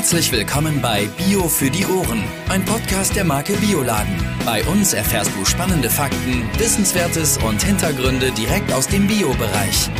Herzlich 0.00 0.32
willkommen 0.32 0.80
bei 0.80 1.06
Bio 1.18 1.42
für 1.42 1.68
die 1.68 1.84
Ohren, 1.84 2.24
ein 2.48 2.64
Podcast 2.64 3.14
der 3.16 3.24
Marke 3.24 3.52
Bioladen. 3.58 4.14
Bei 4.46 4.64
uns 4.64 4.94
erfährst 4.94 5.30
du 5.36 5.44
spannende 5.44 5.90
Fakten, 5.90 6.48
Wissenswertes 6.58 7.36
und 7.46 7.62
Hintergründe 7.62 8.30
direkt 8.30 8.72
aus 8.72 8.88
dem 8.88 9.06
Bio-Bereich. 9.06 9.90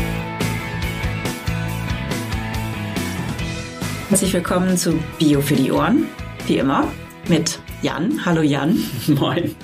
Herzlich 4.09 4.33
willkommen 4.33 4.79
zu 4.79 4.99
Bio 5.19 5.43
für 5.43 5.57
die 5.57 5.71
Ohren, 5.71 6.07
wie 6.47 6.57
immer, 6.57 6.91
mit 7.29 7.59
Jan. 7.83 8.25
Hallo 8.25 8.41
Jan. 8.41 8.79
Moin. 9.07 9.55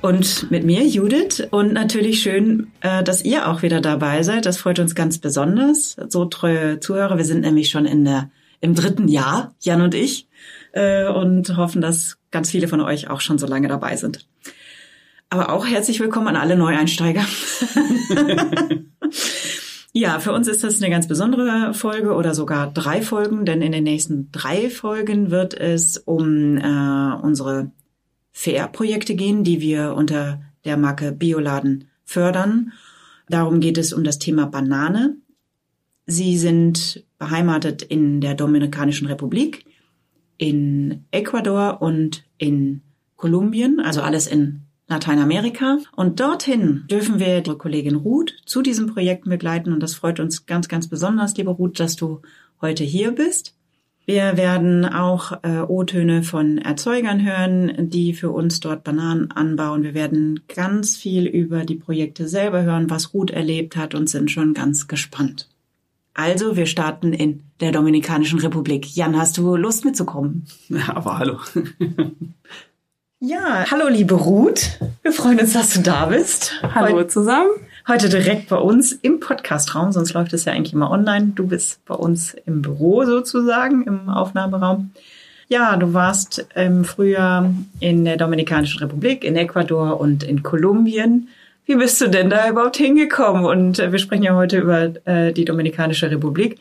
Und 0.00 0.48
mit 0.52 0.64
mir, 0.64 0.86
Judith. 0.86 1.48
Und 1.50 1.72
natürlich 1.72 2.22
schön, 2.22 2.68
äh, 2.82 3.02
dass 3.02 3.24
ihr 3.24 3.48
auch 3.48 3.62
wieder 3.62 3.80
dabei 3.80 4.22
seid. 4.22 4.46
Das 4.46 4.58
freut 4.58 4.78
uns 4.78 4.94
ganz 4.94 5.18
besonders. 5.18 5.96
So 6.08 6.26
treue 6.26 6.78
Zuhörer. 6.78 7.18
Wir 7.18 7.24
sind 7.24 7.40
nämlich 7.40 7.68
schon 7.68 7.84
in 7.84 8.04
der, 8.04 8.30
im 8.60 8.74
dritten 8.74 9.08
Jahr, 9.08 9.54
Jan 9.60 9.82
und 9.82 9.94
ich, 9.94 10.28
äh, 10.72 11.08
und 11.08 11.56
hoffen, 11.56 11.80
dass 11.80 12.18
ganz 12.30 12.50
viele 12.50 12.68
von 12.68 12.80
euch 12.80 13.08
auch 13.08 13.20
schon 13.20 13.38
so 13.38 13.46
lange 13.46 13.68
dabei 13.68 13.96
sind. 13.96 14.28
Aber 15.28 15.52
auch 15.52 15.66
herzlich 15.66 16.00
willkommen 16.00 16.28
an 16.28 16.36
alle 16.36 16.56
Neueinsteiger. 16.56 17.24
ja, 19.92 20.18
für 20.18 20.32
uns 20.32 20.48
ist 20.48 20.64
das 20.64 20.82
eine 20.82 20.90
ganz 20.90 21.06
besondere 21.06 21.72
Folge 21.72 22.14
oder 22.14 22.34
sogar 22.34 22.72
drei 22.72 23.00
Folgen, 23.00 23.44
denn 23.44 23.62
in 23.62 23.72
den 23.72 23.84
nächsten 23.84 24.32
drei 24.32 24.68
Folgen 24.70 25.30
wird 25.30 25.54
es 25.54 25.98
um 25.98 26.58
äh, 26.58 27.14
unsere 27.22 27.70
Fair-Projekte 28.32 29.14
gehen, 29.14 29.44
die 29.44 29.60
wir 29.60 29.94
unter 29.94 30.42
der 30.64 30.76
Marke 30.76 31.12
Bioladen 31.12 31.88
fördern. 32.04 32.72
Darum 33.28 33.60
geht 33.60 33.78
es 33.78 33.92
um 33.92 34.02
das 34.02 34.18
Thema 34.18 34.46
Banane. 34.46 35.16
Sie 36.10 36.36
sind 36.38 37.04
beheimatet 37.18 37.82
in 37.82 38.20
der 38.20 38.34
Dominikanischen 38.34 39.06
Republik, 39.06 39.64
in 40.38 41.04
Ecuador 41.12 41.80
und 41.80 42.24
in 42.36 42.80
Kolumbien, 43.14 43.78
also 43.78 44.00
alles 44.00 44.26
in 44.26 44.62
Lateinamerika. 44.88 45.78
Und 45.94 46.18
dorthin 46.18 46.84
dürfen 46.90 47.20
wir 47.20 47.42
die 47.42 47.54
Kollegin 47.54 47.94
Ruth 47.94 48.34
zu 48.44 48.60
diesem 48.60 48.88
Projekt 48.88 49.24
begleiten. 49.24 49.72
Und 49.72 49.80
das 49.80 49.94
freut 49.94 50.18
uns 50.18 50.46
ganz, 50.46 50.66
ganz 50.66 50.88
besonders, 50.88 51.36
liebe 51.36 51.50
Ruth, 51.50 51.78
dass 51.78 51.94
du 51.94 52.22
heute 52.60 52.82
hier 52.82 53.12
bist. 53.12 53.54
Wir 54.04 54.36
werden 54.36 54.86
auch 54.86 55.44
äh, 55.44 55.60
O-Töne 55.60 56.24
von 56.24 56.58
Erzeugern 56.58 57.24
hören, 57.24 57.88
die 57.90 58.14
für 58.14 58.30
uns 58.30 58.58
dort 58.58 58.82
Bananen 58.82 59.30
anbauen. 59.30 59.84
Wir 59.84 59.94
werden 59.94 60.40
ganz 60.48 60.96
viel 60.96 61.26
über 61.26 61.64
die 61.64 61.76
Projekte 61.76 62.26
selber 62.26 62.64
hören, 62.64 62.90
was 62.90 63.14
Ruth 63.14 63.30
erlebt 63.30 63.76
hat 63.76 63.94
und 63.94 64.08
sind 64.08 64.28
schon 64.32 64.54
ganz 64.54 64.88
gespannt. 64.88 65.49
Also, 66.14 66.56
wir 66.56 66.66
starten 66.66 67.12
in 67.12 67.44
der 67.60 67.72
Dominikanischen 67.72 68.40
Republik. 68.40 68.94
Jan, 68.96 69.16
hast 69.16 69.38
du 69.38 69.56
Lust 69.56 69.84
mitzukommen? 69.84 70.46
Ja, 70.68 70.96
aber 70.96 71.18
hallo. 71.18 71.38
ja, 73.20 73.64
hallo 73.70 73.88
liebe 73.88 74.14
Ruth. 74.14 74.78
Wir 75.02 75.12
freuen 75.12 75.38
uns, 75.40 75.52
dass 75.52 75.74
du 75.74 75.80
da 75.80 76.06
bist. 76.06 76.60
Hallo 76.62 76.96
Heute, 76.96 77.08
zusammen. 77.08 77.50
Heute 77.86 78.08
direkt 78.08 78.48
bei 78.48 78.56
uns 78.56 78.92
im 78.92 79.20
Podcastraum, 79.20 79.92
sonst 79.92 80.12
läuft 80.12 80.32
es 80.32 80.44
ja 80.44 80.52
eigentlich 80.52 80.74
immer 80.74 80.90
online. 80.90 81.32
Du 81.34 81.46
bist 81.46 81.84
bei 81.86 81.94
uns 81.94 82.34
im 82.46 82.62
Büro 82.62 83.04
sozusagen, 83.04 83.84
im 83.84 84.08
Aufnahmeraum. 84.08 84.90
Ja, 85.48 85.76
du 85.76 85.94
warst 85.94 86.46
im 86.54 86.84
Frühjahr 86.84 87.52
in 87.80 88.04
der 88.04 88.16
Dominikanischen 88.16 88.78
Republik, 88.80 89.24
in 89.24 89.34
Ecuador 89.36 90.00
und 90.00 90.22
in 90.22 90.42
Kolumbien. 90.42 91.28
Wie 91.66 91.76
bist 91.76 92.00
du 92.00 92.08
denn 92.08 92.30
da 92.30 92.48
überhaupt 92.48 92.76
hingekommen? 92.76 93.44
Und 93.44 93.78
wir 93.78 93.98
sprechen 93.98 94.22
ja 94.22 94.34
heute 94.34 94.58
über 94.58 94.92
äh, 95.06 95.32
die 95.32 95.44
Dominikanische 95.44 96.10
Republik. 96.10 96.58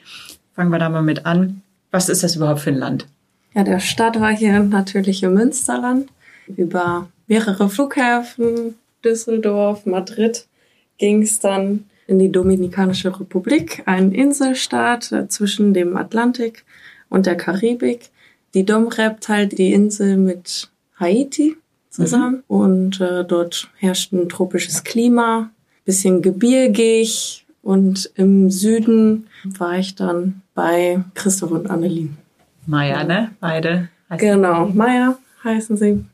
Fangen 0.53 0.71
wir 0.71 0.79
da 0.79 0.89
mal 0.89 1.01
mit 1.01 1.25
an. 1.25 1.61
Was 1.91 2.09
ist 2.09 2.23
das 2.23 2.35
überhaupt 2.35 2.59
für 2.59 2.69
ein 2.69 2.77
Land? 2.77 3.07
Ja, 3.55 3.63
der 3.63 3.79
Start 3.79 4.19
war 4.19 4.35
hier 4.35 4.59
natürlich 4.59 5.23
im 5.23 5.33
Münsterland. 5.33 6.09
Über 6.47 7.09
mehrere 7.27 7.69
Flughäfen, 7.69 8.75
Düsseldorf, 9.03 9.85
Madrid, 9.85 10.47
ging 10.97 11.23
es 11.23 11.39
dann 11.39 11.85
in 12.07 12.19
die 12.19 12.31
Dominikanische 12.31 13.19
Republik, 13.19 13.83
ein 13.85 14.11
Inselstaat 14.11 15.11
äh, 15.11 15.27
zwischen 15.27 15.73
dem 15.73 15.95
Atlantik 15.95 16.65
und 17.07 17.25
der 17.25 17.35
Karibik. 17.35 18.09
Die 18.53 18.65
Domrep 18.65 19.21
teilt 19.21 19.57
die 19.57 19.73
Insel 19.73 20.17
mit 20.17 20.69
Haiti 20.99 21.55
zusammen 21.89 22.35
mhm. 22.35 22.43
und 22.47 23.01
äh, 23.01 23.23
dort 23.25 23.69
herrscht 23.77 24.11
ein 24.13 24.29
tropisches 24.29 24.83
Klima, 24.83 25.49
bisschen 25.85 26.21
gebirgig 26.21 27.45
und 27.61 28.11
im 28.15 28.49
Süden 28.49 29.27
war 29.43 29.77
ich 29.77 29.95
dann 29.95 30.41
bei 30.53 31.03
Christoph 31.15 31.51
und 31.51 31.69
Annelien. 31.69 32.17
Maya, 32.65 33.03
ne? 33.03 33.31
Beide. 33.39 33.89
Genau, 34.17 34.67
Maya 34.67 35.17
heißen 35.43 35.77
sie. 35.77 36.05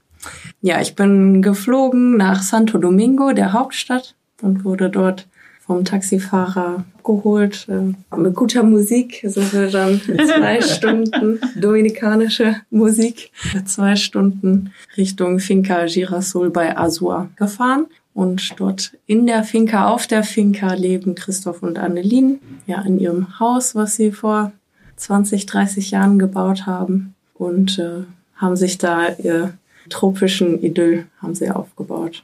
Ja, 0.62 0.82
ich 0.82 0.96
bin 0.96 1.42
geflogen 1.42 2.18
nach 2.18 2.42
Santo 2.42 2.78
Domingo, 2.78 3.34
der 3.34 3.54
Hauptstadt 3.54 4.16
und 4.42 4.64
wurde 4.64 4.90
dort 4.90 5.28
vom 5.66 5.84
Taxifahrer 5.84 6.86
abgeholt. 7.06 7.68
Äh, 7.70 8.16
mit 8.18 8.36
guter 8.36 8.64
Musik 8.64 9.22
sind 9.24 9.54
wir 9.54 9.70
dann 9.70 10.02
zwei 10.02 10.62
Stunden 10.62 11.40
dominikanische 11.56 12.58
Musik, 12.70 13.32
zwei 13.66 13.96
Stunden 13.96 14.72
Richtung 14.98 15.40
Finca 15.40 15.86
Girasol 15.86 16.50
bei 16.50 16.78
Azua 16.78 17.30
gefahren. 17.36 17.86
Und 18.14 18.54
dort 18.58 18.94
in 19.08 19.28
der 19.28 19.44
Finca, 19.44 19.90
auf 19.90 20.08
der 20.08 20.24
Finca 20.24 20.74
leben 20.74 21.16
Christoph 21.16 21.62
und 21.62 21.78
Annelien, 21.78 22.40
ja, 22.66 22.82
in 22.82 22.98
ihrem 22.98 23.40
Haus, 23.40 23.76
was 23.76 23.98
sie 23.98 24.12
vor 24.12 24.54
20, 24.96 25.46
30 25.46 25.92
Jahren 25.92 26.18
gebaut 26.18 26.66
haben. 26.66 27.14
Und 27.34 27.78
äh, 27.78 28.04
haben 28.38 28.56
sich 28.56 28.78
da 28.78 29.10
ihr 29.18 29.58
tropischen 29.90 30.64
Idyll 30.64 31.06
haben 31.22 31.36
sie 31.36 31.50
aufgebaut. 31.52 32.24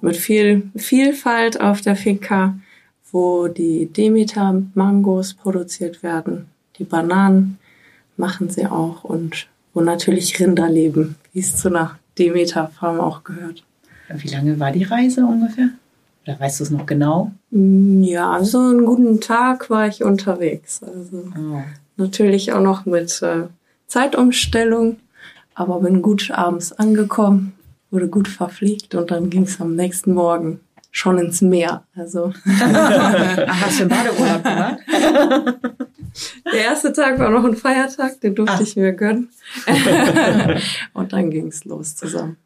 Mit 0.00 0.16
viel 0.16 0.70
Vielfalt 0.76 1.60
auf 1.60 1.80
der 1.80 1.96
Finca, 1.96 2.54
wo 3.12 3.48
die 3.48 3.86
Demeter-Mangos 3.86 5.34
produziert 5.34 6.02
werden. 6.02 6.46
Die 6.78 6.84
Bananen 6.84 7.58
machen 8.16 8.50
sie 8.50 8.66
auch 8.66 9.04
und 9.04 9.46
wo 9.74 9.80
natürlich 9.80 10.40
Rinder 10.40 10.68
leben, 10.68 11.16
wie 11.32 11.40
es 11.40 11.56
zu 11.56 11.68
einer 11.68 11.98
Demeter-Farm 12.18 13.00
auch 13.00 13.22
gehört. 13.24 13.64
Wie 14.14 14.28
lange 14.28 14.58
war 14.58 14.72
die 14.72 14.84
Reise 14.84 15.24
ungefähr? 15.24 15.68
Oder 16.24 16.38
weißt 16.38 16.60
du 16.60 16.64
es 16.64 16.70
noch 16.70 16.86
genau? 16.86 17.32
Ja, 17.50 18.42
so 18.44 18.58
einen 18.58 18.84
guten 18.84 19.20
Tag 19.20 19.70
war 19.70 19.86
ich 19.86 20.02
unterwegs. 20.02 20.82
Also 20.82 21.24
oh. 21.36 21.62
natürlich 21.96 22.52
auch 22.52 22.60
noch 22.60 22.86
mit 22.86 23.22
äh, 23.22 23.44
Zeitumstellung, 23.86 24.96
aber 25.54 25.80
bin 25.80 26.02
gut 26.02 26.30
abends 26.30 26.72
angekommen 26.72 27.52
wurde 27.92 28.08
gut 28.08 28.26
verpflegt 28.26 28.94
und 28.94 29.10
dann 29.10 29.30
ging 29.30 29.42
es 29.42 29.60
am 29.60 29.76
nächsten 29.76 30.14
Morgen 30.14 30.60
schon 30.92 31.18
ins 31.18 31.40
Meer. 31.40 31.82
Also 31.96 32.32
hast 32.44 33.80
du 33.80 33.82
einen 33.82 33.88
Badeurlaub 33.88 34.44
gemacht? 34.44 34.78
Der 36.44 36.60
erste 36.60 36.92
Tag 36.92 37.18
war 37.18 37.30
noch 37.30 37.44
ein 37.44 37.56
Feiertag, 37.56 38.20
den 38.20 38.34
durfte 38.34 38.58
ah. 38.58 38.62
ich 38.62 38.76
mir 38.76 38.92
gönnen. 38.92 39.30
und 40.92 41.14
dann 41.14 41.30
ging 41.30 41.48
es 41.48 41.64
los 41.64 41.96
zusammen. 41.96 42.36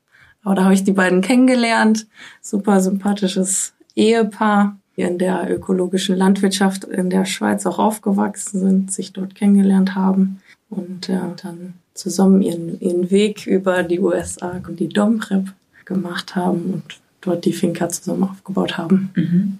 Aber 0.45 0.55
da 0.55 0.65
habe 0.65 0.75
ich 0.75 0.85
die 0.85 0.93
beiden 0.93 1.21
kennengelernt. 1.21 2.07
Super 2.41 2.81
sympathisches 2.81 3.75
Ehepaar, 3.97 4.79
die 4.97 5.03
in 5.03 5.19
der 5.19 5.51
ökologischen 5.53 6.17
Landwirtschaft 6.17 6.85
in 6.85 7.11
der 7.11 7.25
Schweiz 7.25 7.67
auch 7.67 7.81
aufgewachsen 7.81 8.61
sind, 8.61 8.93
sich 8.93 9.13
dort 9.13 9.35
kennengelernt 9.35 9.97
haben 9.97 10.41
und 10.71 11.09
äh, 11.09 11.19
dann 11.43 11.75
zusammen 11.95 12.43
ihren, 12.43 12.79
ihren 12.81 13.11
Weg 13.11 13.49
über 13.49 13.83
die 13.83 13.99
USA 13.99 14.61
und 14.69 14.79
die 14.79 14.89
Domrep 14.89 15.53
gemacht 15.85 16.37
haben 16.37 16.75
und 16.75 17.01
dort 17.27 17.45
die 17.45 17.53
Finca 17.53 17.89
zusammen 17.89 18.25
aufgebaut 18.25 18.79
haben. 18.79 19.11
Mhm. 19.15 19.59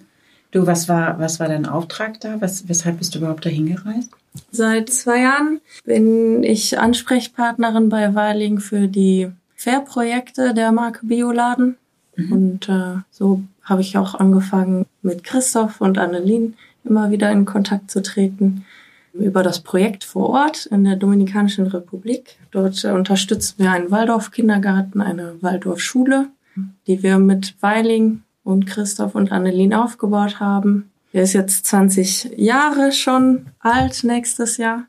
Du, 0.51 0.65
was 0.65 0.87
war, 0.87 1.19
was 1.19 1.39
war 1.39 1.47
dein 1.47 1.65
Auftrag 1.65 2.19
da? 2.21 2.39
Was, 2.39 2.67
weshalb 2.67 2.97
bist 2.97 3.13
du 3.13 3.19
überhaupt 3.19 3.45
dahin 3.45 3.67
gereist? 3.67 4.09
Seit 4.51 4.89
zwei 4.89 5.21
Jahren 5.21 5.59
bin 5.83 6.43
ich 6.43 6.79
Ansprechpartnerin 6.79 7.89
bei 7.89 8.15
Weiling 8.15 8.59
für 8.59 8.87
die 8.87 9.29
Fair-Projekte 9.55 10.53
der 10.53 10.71
Marke 10.71 11.05
Bioladen. 11.05 11.77
Mhm. 12.15 12.31
Und 12.31 12.69
äh, 12.69 13.01
so 13.11 13.43
habe 13.63 13.81
ich 13.81 13.97
auch 13.97 14.15
angefangen, 14.15 14.85
mit 15.01 15.23
Christoph 15.23 15.81
und 15.81 15.97
Annelien 15.97 16.55
immer 16.85 17.11
wieder 17.11 17.31
in 17.31 17.45
Kontakt 17.45 17.91
zu 17.91 18.01
treten 18.01 18.65
über 19.13 19.43
das 19.43 19.61
Projekt 19.61 20.03
vor 20.03 20.29
Ort 20.29 20.67
in 20.67 20.83
der 20.83 20.95
Dominikanischen 20.95 21.67
Republik. 21.67 22.37
Dort 22.51 22.83
unterstützen 22.85 23.55
wir 23.57 23.71
einen 23.71 23.91
Waldorf-Kindergarten, 23.91 25.01
eine 25.01 25.41
Waldorf-Schule, 25.41 26.29
die 26.87 27.03
wir 27.03 27.19
mit 27.19 27.55
Weiling 27.61 28.21
und 28.43 28.65
Christoph 28.65 29.15
und 29.15 29.31
Annelien 29.31 29.73
aufgebaut 29.73 30.39
haben. 30.39 30.91
Der 31.13 31.23
ist 31.23 31.33
jetzt 31.33 31.65
20 31.65 32.31
Jahre 32.37 32.91
schon 32.91 33.47
alt 33.59 34.03
nächstes 34.03 34.57
Jahr. 34.57 34.83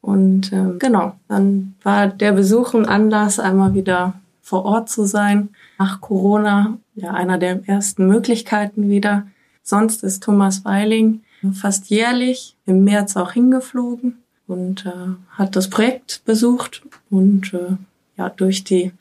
Und 0.00 0.52
äh, 0.52 0.78
genau, 0.78 1.14
dann 1.28 1.74
war 1.82 2.08
der 2.08 2.32
Besuch 2.32 2.74
ein 2.74 2.86
Anlass, 2.86 3.38
einmal 3.38 3.74
wieder 3.74 4.14
vor 4.42 4.64
Ort 4.64 4.88
zu 4.88 5.04
sein. 5.04 5.50
Nach 5.78 6.00
Corona, 6.00 6.78
ja, 6.94 7.12
einer 7.12 7.38
der 7.38 7.66
ersten 7.68 8.06
Möglichkeiten 8.06 8.88
wieder. 8.88 9.26
Sonst 9.62 10.02
ist 10.02 10.22
Thomas 10.22 10.64
Weiling 10.64 11.22
fast 11.52 11.90
jährlich 11.90 12.56
im 12.66 12.84
März 12.84 13.16
auch 13.16 13.32
hingeflogen 13.32 14.18
und 14.46 14.86
äh, 14.86 14.90
hat 15.30 15.56
das 15.56 15.68
Projekt 15.70 16.22
besucht 16.24 16.82
und 17.10 17.52
äh, 17.54 17.76
ja 18.16 18.28
durch 18.28 18.64
die 18.64 18.92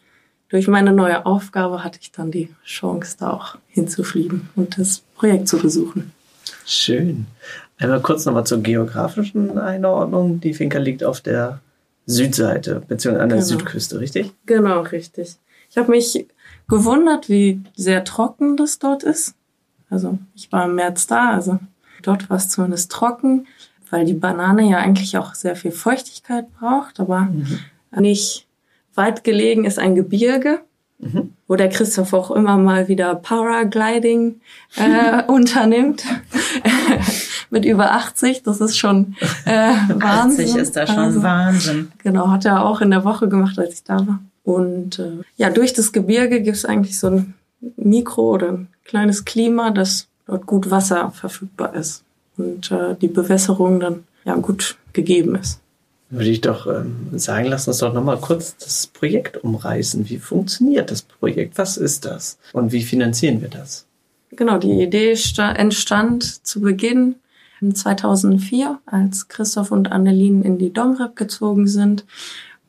durch 0.51 0.68
meine 0.68 0.92
neue 0.92 1.25
Aufgabe 1.25 1.83
hatte 1.83 2.00
ich 2.01 2.12
dann 2.12 2.30
die 2.30 2.53
Chance, 2.65 3.15
da 3.18 3.31
auch 3.31 3.57
hinzufliegen 3.69 4.50
und 4.56 4.77
das 4.77 5.01
Projekt 5.15 5.48
zu 5.48 5.57
besuchen. 5.57 6.12
Schön. 6.65 7.25
Einmal 7.77 8.01
kurz 8.01 8.25
nochmal 8.25 8.45
zur 8.45 8.62
geografischen 8.62 9.57
Einordnung. 9.57 10.42
Die 10.42 10.53
Finca 10.53 10.77
liegt 10.77 11.03
auf 11.06 11.21
der 11.21 11.62
Südseite, 12.06 12.83
beziehungsweise 12.86 13.24
an 13.24 13.30
der 13.30 13.38
genau. 13.38 13.48
Südküste, 13.48 14.00
richtig? 14.00 14.33
Genau, 14.45 14.81
richtig. 14.81 15.38
Ich 15.69 15.77
habe 15.77 15.89
mich 15.89 16.27
gewundert, 16.68 17.30
wie 17.30 17.62
sehr 17.75 18.04
trocken 18.04 18.57
das 18.57 18.77
dort 18.77 19.04
ist. 19.04 19.36
Also 19.89 20.19
ich 20.36 20.51
war 20.51 20.65
im 20.65 20.75
März 20.75 21.07
da, 21.07 21.31
also 21.31 21.59
dort 22.01 22.30
war 22.30 22.38
es 22.38 22.50
zumindest 22.50 22.92
trocken, 22.92 23.47
weil 23.89 24.04
die 24.04 24.13
Banane 24.13 24.69
ja 24.69 24.77
eigentlich 24.77 25.18
auch 25.18 25.33
sehr 25.33 25.56
viel 25.56 25.71
Feuchtigkeit 25.71 26.45
braucht, 26.59 27.00
aber 27.00 27.21
mhm. 27.21 27.59
nicht 27.97 28.47
weit 28.95 29.23
gelegen 29.23 29.65
ist 29.65 29.79
ein 29.79 29.95
Gebirge, 29.95 30.59
mhm. 30.99 31.33
wo 31.47 31.55
der 31.55 31.69
Christoph 31.69 32.13
auch 32.13 32.31
immer 32.31 32.57
mal 32.57 32.88
wieder 32.88 33.15
Paragliding 33.15 34.41
äh, 34.77 35.23
unternimmt. 35.27 36.03
Mit 37.49 37.65
über 37.65 37.91
80, 37.91 38.43
das 38.43 38.61
ist 38.61 38.77
schon 38.77 39.15
äh, 39.45 39.51
Wahnsinn. 39.89 40.45
80 40.45 40.55
ist 40.55 40.75
da 40.77 40.88
schon 40.88 40.97
also, 40.97 41.23
Wahnsinn. 41.23 41.91
Genau, 42.01 42.29
hat 42.29 42.45
er 42.45 42.65
auch 42.65 42.79
in 42.79 42.91
der 42.91 43.03
Woche 43.03 43.27
gemacht, 43.27 43.59
als 43.59 43.73
ich 43.73 43.83
da 43.83 44.07
war. 44.07 44.19
Und 44.43 44.99
äh, 44.99 45.21
ja, 45.35 45.49
durch 45.49 45.73
das 45.73 45.91
Gebirge 45.91 46.41
gibt 46.41 46.55
es 46.55 46.65
eigentlich 46.65 46.97
so 46.97 47.07
ein 47.07 47.33
Mikro- 47.75 48.31
oder 48.31 48.49
ein 48.49 48.67
kleines 48.85 49.25
Klima, 49.25 49.71
dass 49.71 50.07
dort 50.25 50.45
gut 50.45 50.71
Wasser 50.71 51.11
verfügbar 51.11 51.75
ist 51.75 52.03
und 52.37 52.71
äh, 52.71 52.95
die 52.99 53.07
Bewässerung 53.07 53.79
dann 53.79 54.03
ja 54.23 54.35
gut 54.35 54.77
gegeben 54.94 55.35
ist. 55.35 55.59
Würde 56.11 56.29
ich 56.29 56.41
doch 56.41 56.67
ähm, 56.67 57.17
sagen, 57.17 57.47
lass 57.47 57.67
uns 57.67 57.79
doch 57.79 57.93
nochmal 57.93 58.19
kurz 58.19 58.55
das 58.57 58.87
Projekt 58.87 59.43
umreißen. 59.43 60.09
Wie 60.09 60.17
funktioniert 60.17 60.91
das 60.91 61.01
Projekt? 61.01 61.57
Was 61.57 61.77
ist 61.77 62.05
das? 62.05 62.37
Und 62.53 62.71
wie 62.71 62.83
finanzieren 62.83 63.41
wir 63.41 63.49
das? 63.49 63.85
Genau, 64.31 64.57
die 64.57 64.81
Idee 64.81 65.15
entstand 65.37 66.45
zu 66.45 66.61
Beginn 66.61 67.15
2004, 67.73 68.79
als 68.85 69.27
Christoph 69.27 69.71
und 69.71 69.91
Annelien 69.91 70.43
in 70.43 70.57
die 70.57 70.73
Domrep 70.73 71.15
gezogen 71.15 71.67
sind 71.67 72.05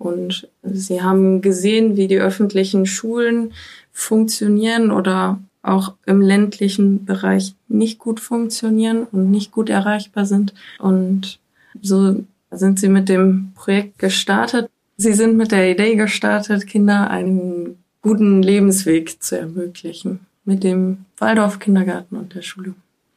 und 0.02 0.48
sie 0.64 1.00
haben 1.00 1.42
gesehen, 1.42 1.96
wie 1.96 2.08
die 2.08 2.18
öffentlichen 2.18 2.86
Schulen 2.86 3.52
funktionieren 3.92 4.90
oder 4.90 5.38
auch 5.62 5.94
im 6.06 6.20
ländlichen 6.20 7.04
Bereich 7.04 7.54
nicht 7.68 8.00
gut 8.00 8.18
funktionieren 8.18 9.04
und 9.12 9.30
nicht 9.30 9.52
gut 9.52 9.70
erreichbar 9.70 10.26
sind. 10.26 10.54
Und 10.80 11.38
so 11.80 12.16
sind 12.52 12.78
sie 12.78 12.88
mit 12.88 13.08
dem 13.08 13.52
Projekt 13.54 13.98
gestartet. 13.98 14.70
Sie 14.96 15.12
sind 15.12 15.36
mit 15.36 15.52
der 15.52 15.70
Idee 15.70 15.96
gestartet, 15.96 16.66
Kinder 16.66 17.10
einen 17.10 17.82
guten 18.02 18.42
Lebensweg 18.42 19.22
zu 19.22 19.38
ermöglichen 19.38 20.26
mit 20.44 20.64
dem 20.64 21.04
Waldorf 21.18 21.58
Kindergarten 21.58 22.16
und 22.16 22.34
der 22.34 22.42
Schule. 22.42 22.74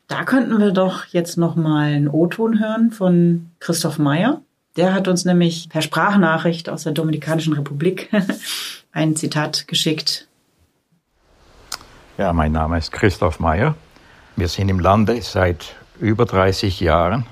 Da 0.07 0.23
könnten 0.23 0.59
wir 0.59 0.71
doch 0.71 1.05
jetzt 1.07 1.37
noch 1.37 1.55
mal 1.55 1.87
einen 1.87 2.07
O-Ton 2.07 2.59
hören 2.59 2.91
von 2.91 3.49
Christoph 3.59 3.97
Meyer. 3.97 4.41
Der 4.77 4.93
hat 4.93 5.07
uns 5.07 5.25
nämlich 5.25 5.69
per 5.69 5.81
Sprachnachricht 5.81 6.69
aus 6.69 6.83
der 6.83 6.91
Dominikanischen 6.91 7.53
Republik 7.53 8.09
ein 8.91 9.15
Zitat 9.15 9.67
geschickt. 9.67 10.27
Ja, 12.17 12.33
mein 12.33 12.51
Name 12.51 12.77
ist 12.77 12.91
Christoph 12.91 13.39
Meyer. 13.39 13.75
Wir 14.35 14.47
sind 14.47 14.69
im 14.69 14.79
Lande 14.79 15.19
seit 15.21 15.75
über 15.99 16.25
30 16.25 16.79
Jahren, 16.79 17.25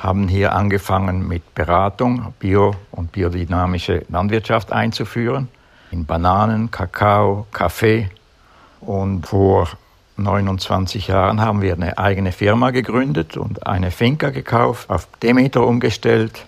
haben 0.00 0.28
hier 0.28 0.54
angefangen 0.54 1.28
mit 1.28 1.54
Beratung, 1.54 2.32
Bio- 2.38 2.74
und 2.90 3.12
biodynamische 3.12 4.04
Landwirtschaft 4.08 4.72
einzuführen, 4.72 5.48
in 5.90 6.06
Bananen, 6.06 6.70
Kakao, 6.70 7.46
Kaffee. 7.52 8.08
Und 8.80 9.26
vor 9.26 9.68
29 10.16 11.08
Jahren 11.08 11.40
haben 11.40 11.60
wir 11.60 11.74
eine 11.74 11.98
eigene 11.98 12.32
Firma 12.32 12.70
gegründet 12.70 13.36
und 13.36 13.66
eine 13.66 13.90
Finca 13.90 14.30
gekauft, 14.30 14.88
auf 14.88 15.06
Demeter 15.22 15.66
umgestellt 15.66 16.46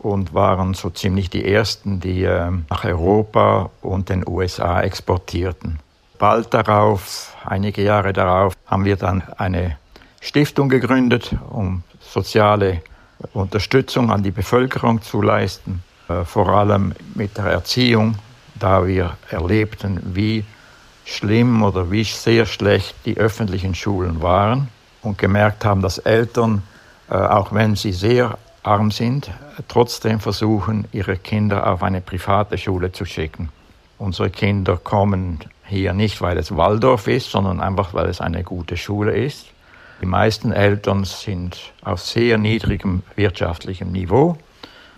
und 0.00 0.34
waren 0.34 0.74
so 0.74 0.90
ziemlich 0.90 1.30
die 1.30 1.44
ersten, 1.44 2.00
die 2.00 2.24
äh, 2.24 2.50
nach 2.68 2.84
Europa 2.84 3.70
und 3.82 4.08
den 4.08 4.26
USA 4.26 4.80
exportierten. 4.80 5.78
Bald 6.18 6.52
darauf, 6.52 7.36
einige 7.44 7.82
Jahre 7.82 8.12
darauf, 8.12 8.54
haben 8.66 8.84
wir 8.84 8.96
dann 8.96 9.22
eine 9.36 9.76
Stiftung 10.20 10.68
gegründet, 10.68 11.36
um 11.50 11.82
soziale 12.10 12.82
Unterstützung 13.32 14.10
an 14.10 14.22
die 14.22 14.30
Bevölkerung 14.30 15.02
zu 15.02 15.22
leisten, 15.22 15.82
äh, 16.08 16.24
vor 16.24 16.48
allem 16.48 16.94
mit 17.14 17.36
der 17.36 17.46
Erziehung, 17.46 18.16
da 18.58 18.86
wir 18.86 19.16
erlebten, 19.30 20.00
wie 20.14 20.44
schlimm 21.04 21.62
oder 21.62 21.90
wie 21.90 22.04
sehr 22.04 22.46
schlecht 22.46 22.94
die 23.04 23.16
öffentlichen 23.16 23.74
Schulen 23.74 24.22
waren 24.22 24.68
und 25.02 25.18
gemerkt 25.18 25.64
haben, 25.64 25.82
dass 25.82 25.98
Eltern, 25.98 26.62
äh, 27.08 27.14
auch 27.14 27.52
wenn 27.52 27.76
sie 27.76 27.92
sehr 27.92 28.38
arm 28.62 28.90
sind, 28.90 29.30
trotzdem 29.68 30.20
versuchen, 30.20 30.86
ihre 30.92 31.16
Kinder 31.16 31.70
auf 31.70 31.82
eine 31.82 32.00
private 32.00 32.58
Schule 32.58 32.92
zu 32.92 33.04
schicken. 33.04 33.48
Unsere 33.98 34.30
Kinder 34.30 34.76
kommen 34.76 35.40
hier 35.66 35.92
nicht, 35.92 36.20
weil 36.20 36.38
es 36.38 36.56
Waldorf 36.56 37.06
ist, 37.06 37.30
sondern 37.30 37.60
einfach, 37.60 37.94
weil 37.94 38.08
es 38.08 38.20
eine 38.20 38.42
gute 38.42 38.76
Schule 38.76 39.16
ist. 39.16 39.46
Die 40.00 40.06
meisten 40.06 40.52
Eltern 40.52 41.04
sind 41.04 41.72
auf 41.82 42.00
sehr 42.00 42.38
niedrigem 42.38 43.02
wirtschaftlichem 43.16 43.92
Niveau. 43.92 44.36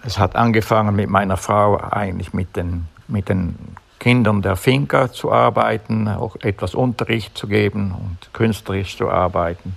Es 0.04 0.18
hat 0.18 0.36
angefangen 0.36 0.94
mit 0.94 1.08
meiner 1.08 1.36
Frau 1.36 1.78
eigentlich 1.78 2.32
mit 2.32 2.56
den, 2.56 2.86
mit 3.08 3.28
den 3.28 3.56
Kindern 3.98 4.42
der 4.42 4.56
Finca 4.56 5.12
zu 5.12 5.32
arbeiten, 5.32 6.08
auch 6.08 6.36
etwas 6.42 6.74
Unterricht 6.74 7.36
zu 7.36 7.46
geben 7.46 7.92
und 7.92 8.32
künstlerisch 8.32 8.96
zu 8.96 9.10
arbeiten 9.10 9.76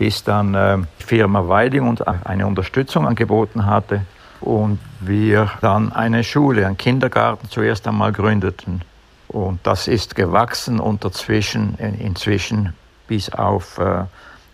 bis 0.00 0.24
dann 0.24 0.54
äh, 0.54 0.78
die 0.98 1.04
Firma 1.04 1.46
Weiding 1.46 1.86
uns 1.86 2.00
eine 2.00 2.46
Unterstützung 2.46 3.06
angeboten 3.06 3.66
hatte 3.66 4.06
und 4.40 4.78
wir 5.00 5.50
dann 5.60 5.92
eine 5.92 6.24
Schule, 6.24 6.66
einen 6.66 6.78
Kindergarten 6.78 7.50
zuerst 7.50 7.86
einmal 7.86 8.10
gründeten. 8.10 8.80
Und 9.28 9.60
das 9.62 9.88
ist 9.88 10.14
gewachsen 10.14 10.80
unterzwischen, 10.80 11.76
inzwischen 11.76 12.72
bis 13.08 13.28
auf 13.28 13.76
äh, 13.76 14.04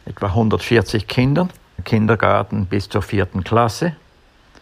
etwa 0.06 0.26
140 0.26 1.06
Kindern, 1.06 1.50
Kindergarten 1.84 2.66
bis 2.66 2.88
zur 2.88 3.02
vierten 3.02 3.44
Klasse. 3.44 3.96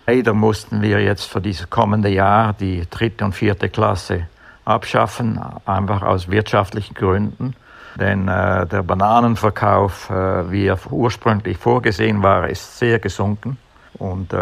Leider 0.06 0.34
mussten 0.34 0.82
wir 0.82 1.00
jetzt 1.00 1.24
für 1.24 1.40
dieses 1.40 1.70
kommende 1.70 2.08
Jahr 2.08 2.52
die 2.52 2.84
dritte 2.90 3.24
und 3.24 3.32
vierte 3.32 3.68
Klasse 3.68 4.26
abschaffen, 4.64 5.40
einfach 5.66 6.02
aus 6.02 6.30
wirtschaftlichen 6.30 6.94
Gründen. 6.94 7.54
Denn 7.96 8.26
äh, 8.26 8.66
der 8.66 8.82
Bananenverkauf, 8.82 10.10
äh, 10.10 10.50
wie 10.50 10.66
er 10.66 10.78
ursprünglich 10.90 11.58
vorgesehen 11.58 12.22
war, 12.22 12.48
ist 12.48 12.78
sehr 12.78 12.98
gesunken. 12.98 13.56
Und 13.94 14.32
äh, 14.32 14.36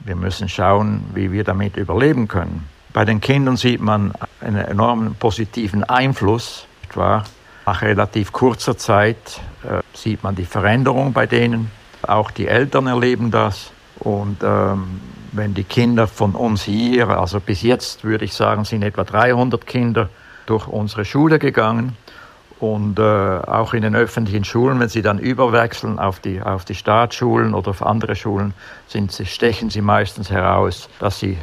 wir 0.00 0.16
müssen 0.16 0.48
schauen, 0.48 1.04
wie 1.14 1.32
wir 1.32 1.44
damit 1.44 1.76
überleben 1.76 2.28
können. 2.28 2.68
Bei 2.92 3.04
den 3.04 3.20
Kindern 3.20 3.56
sieht 3.56 3.80
man 3.80 4.12
einen 4.40 4.64
enormen 4.64 5.14
positiven 5.14 5.82
Einfluss. 5.82 6.66
Etwa 6.88 7.24
nach 7.66 7.80
relativ 7.80 8.32
kurzer 8.32 8.76
Zeit 8.76 9.40
äh, 9.64 9.82
sieht 9.92 10.22
man 10.22 10.34
die 10.34 10.44
Veränderung 10.44 11.12
bei 11.12 11.26
denen. 11.26 11.70
Auch 12.02 12.30
die 12.30 12.46
Eltern 12.46 12.86
erleben 12.86 13.30
das. 13.30 13.70
Und 13.98 14.38
ähm, 14.42 15.00
wenn 15.32 15.54
die 15.54 15.64
Kinder 15.64 16.06
von 16.06 16.34
uns 16.34 16.62
hier, 16.62 17.08
also 17.08 17.40
bis 17.40 17.62
jetzt 17.62 18.04
würde 18.04 18.24
ich 18.24 18.34
sagen, 18.34 18.64
sind 18.64 18.82
etwa 18.82 19.04
300 19.04 19.66
Kinder 19.66 20.08
durch 20.46 20.68
unsere 20.68 21.04
Schule 21.04 21.38
gegangen. 21.38 21.96
Und 22.60 22.98
äh, 22.98 23.02
auch 23.02 23.74
in 23.74 23.82
den 23.82 23.94
öffentlichen 23.94 24.44
Schulen, 24.44 24.80
wenn 24.80 24.88
sie 24.88 25.02
dann 25.02 25.18
überwechseln 25.18 25.98
auf 25.98 26.20
die, 26.20 26.40
auf 26.40 26.64
die 26.64 26.74
Staatsschulen 26.74 27.52
oder 27.52 27.70
auf 27.70 27.84
andere 27.84 28.16
Schulen, 28.16 28.54
sind 28.86 29.12
sie, 29.12 29.26
stechen 29.26 29.70
sie 29.70 29.80
meistens 29.80 30.30
heraus, 30.30 30.88
dass 30.98 31.18
sie 31.18 31.36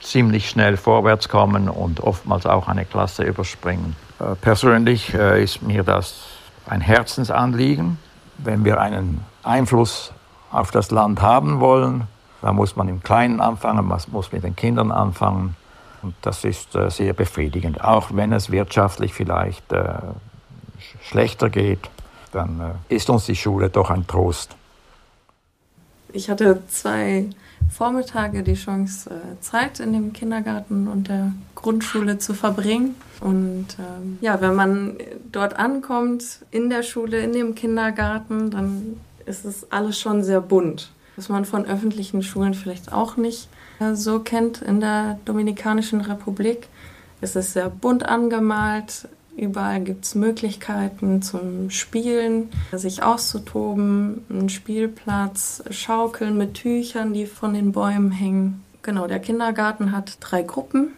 ziemlich 0.00 0.48
schnell 0.48 0.76
vorwärts 0.76 1.28
kommen 1.28 1.68
und 1.68 2.00
oftmals 2.00 2.46
auch 2.46 2.68
eine 2.68 2.84
Klasse 2.84 3.24
überspringen. 3.24 3.96
Äh, 4.20 4.34
persönlich 4.40 5.14
äh, 5.14 5.42
ist 5.42 5.62
mir 5.62 5.82
das 5.82 6.27
ein 6.68 6.80
Herzensanliegen. 6.80 7.98
Wenn 8.38 8.64
wir 8.64 8.80
einen 8.80 9.24
Einfluss 9.42 10.12
auf 10.50 10.70
das 10.70 10.90
Land 10.90 11.20
haben 11.20 11.60
wollen, 11.60 12.06
dann 12.40 12.56
muss 12.56 12.76
man 12.76 12.88
im 12.88 13.02
Kleinen 13.02 13.40
anfangen, 13.40 13.86
man 13.86 14.00
muss 14.12 14.32
mit 14.32 14.44
den 14.44 14.54
Kindern 14.54 14.92
anfangen. 14.92 15.56
Und 16.02 16.14
das 16.22 16.44
ist 16.44 16.76
äh, 16.76 16.90
sehr 16.90 17.12
befriedigend, 17.12 17.82
auch 17.82 18.10
wenn 18.12 18.32
es 18.32 18.50
wirtschaftlich 18.50 19.12
vielleicht 19.12 19.72
äh, 19.72 19.94
schlechter 21.02 21.50
geht, 21.50 21.90
dann 22.30 22.60
äh, 22.88 22.94
ist 22.94 23.10
uns 23.10 23.26
die 23.26 23.34
Schule 23.34 23.68
doch 23.68 23.90
ein 23.90 24.06
Trost. 24.06 24.54
Ich 26.12 26.30
hatte 26.30 26.62
zwei 26.68 27.28
Vormittage 27.70 28.42
die 28.42 28.54
Chance, 28.54 29.10
äh, 29.10 29.40
Zeit 29.40 29.80
in 29.80 29.92
dem 29.92 30.12
Kindergarten 30.12 30.88
und 30.88 31.08
der 31.08 31.32
Grundschule 31.54 32.18
zu 32.18 32.34
verbringen. 32.34 32.94
Und 33.20 33.66
ähm, 33.78 34.18
ja, 34.20 34.40
wenn 34.40 34.54
man 34.54 34.96
dort 35.30 35.58
ankommt, 35.58 36.40
in 36.50 36.70
der 36.70 36.82
Schule, 36.82 37.18
in 37.20 37.32
dem 37.32 37.54
Kindergarten, 37.54 38.50
dann 38.50 38.96
ist 39.26 39.44
es 39.44 39.70
alles 39.70 39.98
schon 39.98 40.22
sehr 40.22 40.40
bunt. 40.40 40.90
was 41.16 41.28
man 41.28 41.44
von 41.44 41.66
öffentlichen 41.66 42.22
Schulen 42.22 42.54
vielleicht 42.54 42.92
auch 42.92 43.16
nicht 43.16 43.48
äh, 43.80 43.94
so 43.94 44.20
kennt 44.20 44.62
in 44.62 44.80
der 44.80 45.18
Dominikanischen 45.24 46.00
Republik. 46.00 46.68
Es 47.20 47.34
ist 47.34 47.52
sehr 47.54 47.68
bunt 47.68 48.08
angemalt. 48.08 49.08
Überall 49.38 49.80
gibt 49.80 50.04
es 50.04 50.16
Möglichkeiten 50.16 51.22
zum 51.22 51.70
Spielen, 51.70 52.50
sich 52.72 53.04
auszutoben, 53.04 54.24
einen 54.28 54.48
Spielplatz, 54.48 55.62
Schaukeln 55.70 56.36
mit 56.36 56.54
Tüchern, 56.54 57.12
die 57.12 57.26
von 57.26 57.54
den 57.54 57.70
Bäumen 57.70 58.10
hängen. 58.10 58.64
Genau, 58.82 59.06
der 59.06 59.20
Kindergarten 59.20 59.92
hat 59.92 60.16
drei 60.20 60.42
Gruppen. 60.42 60.88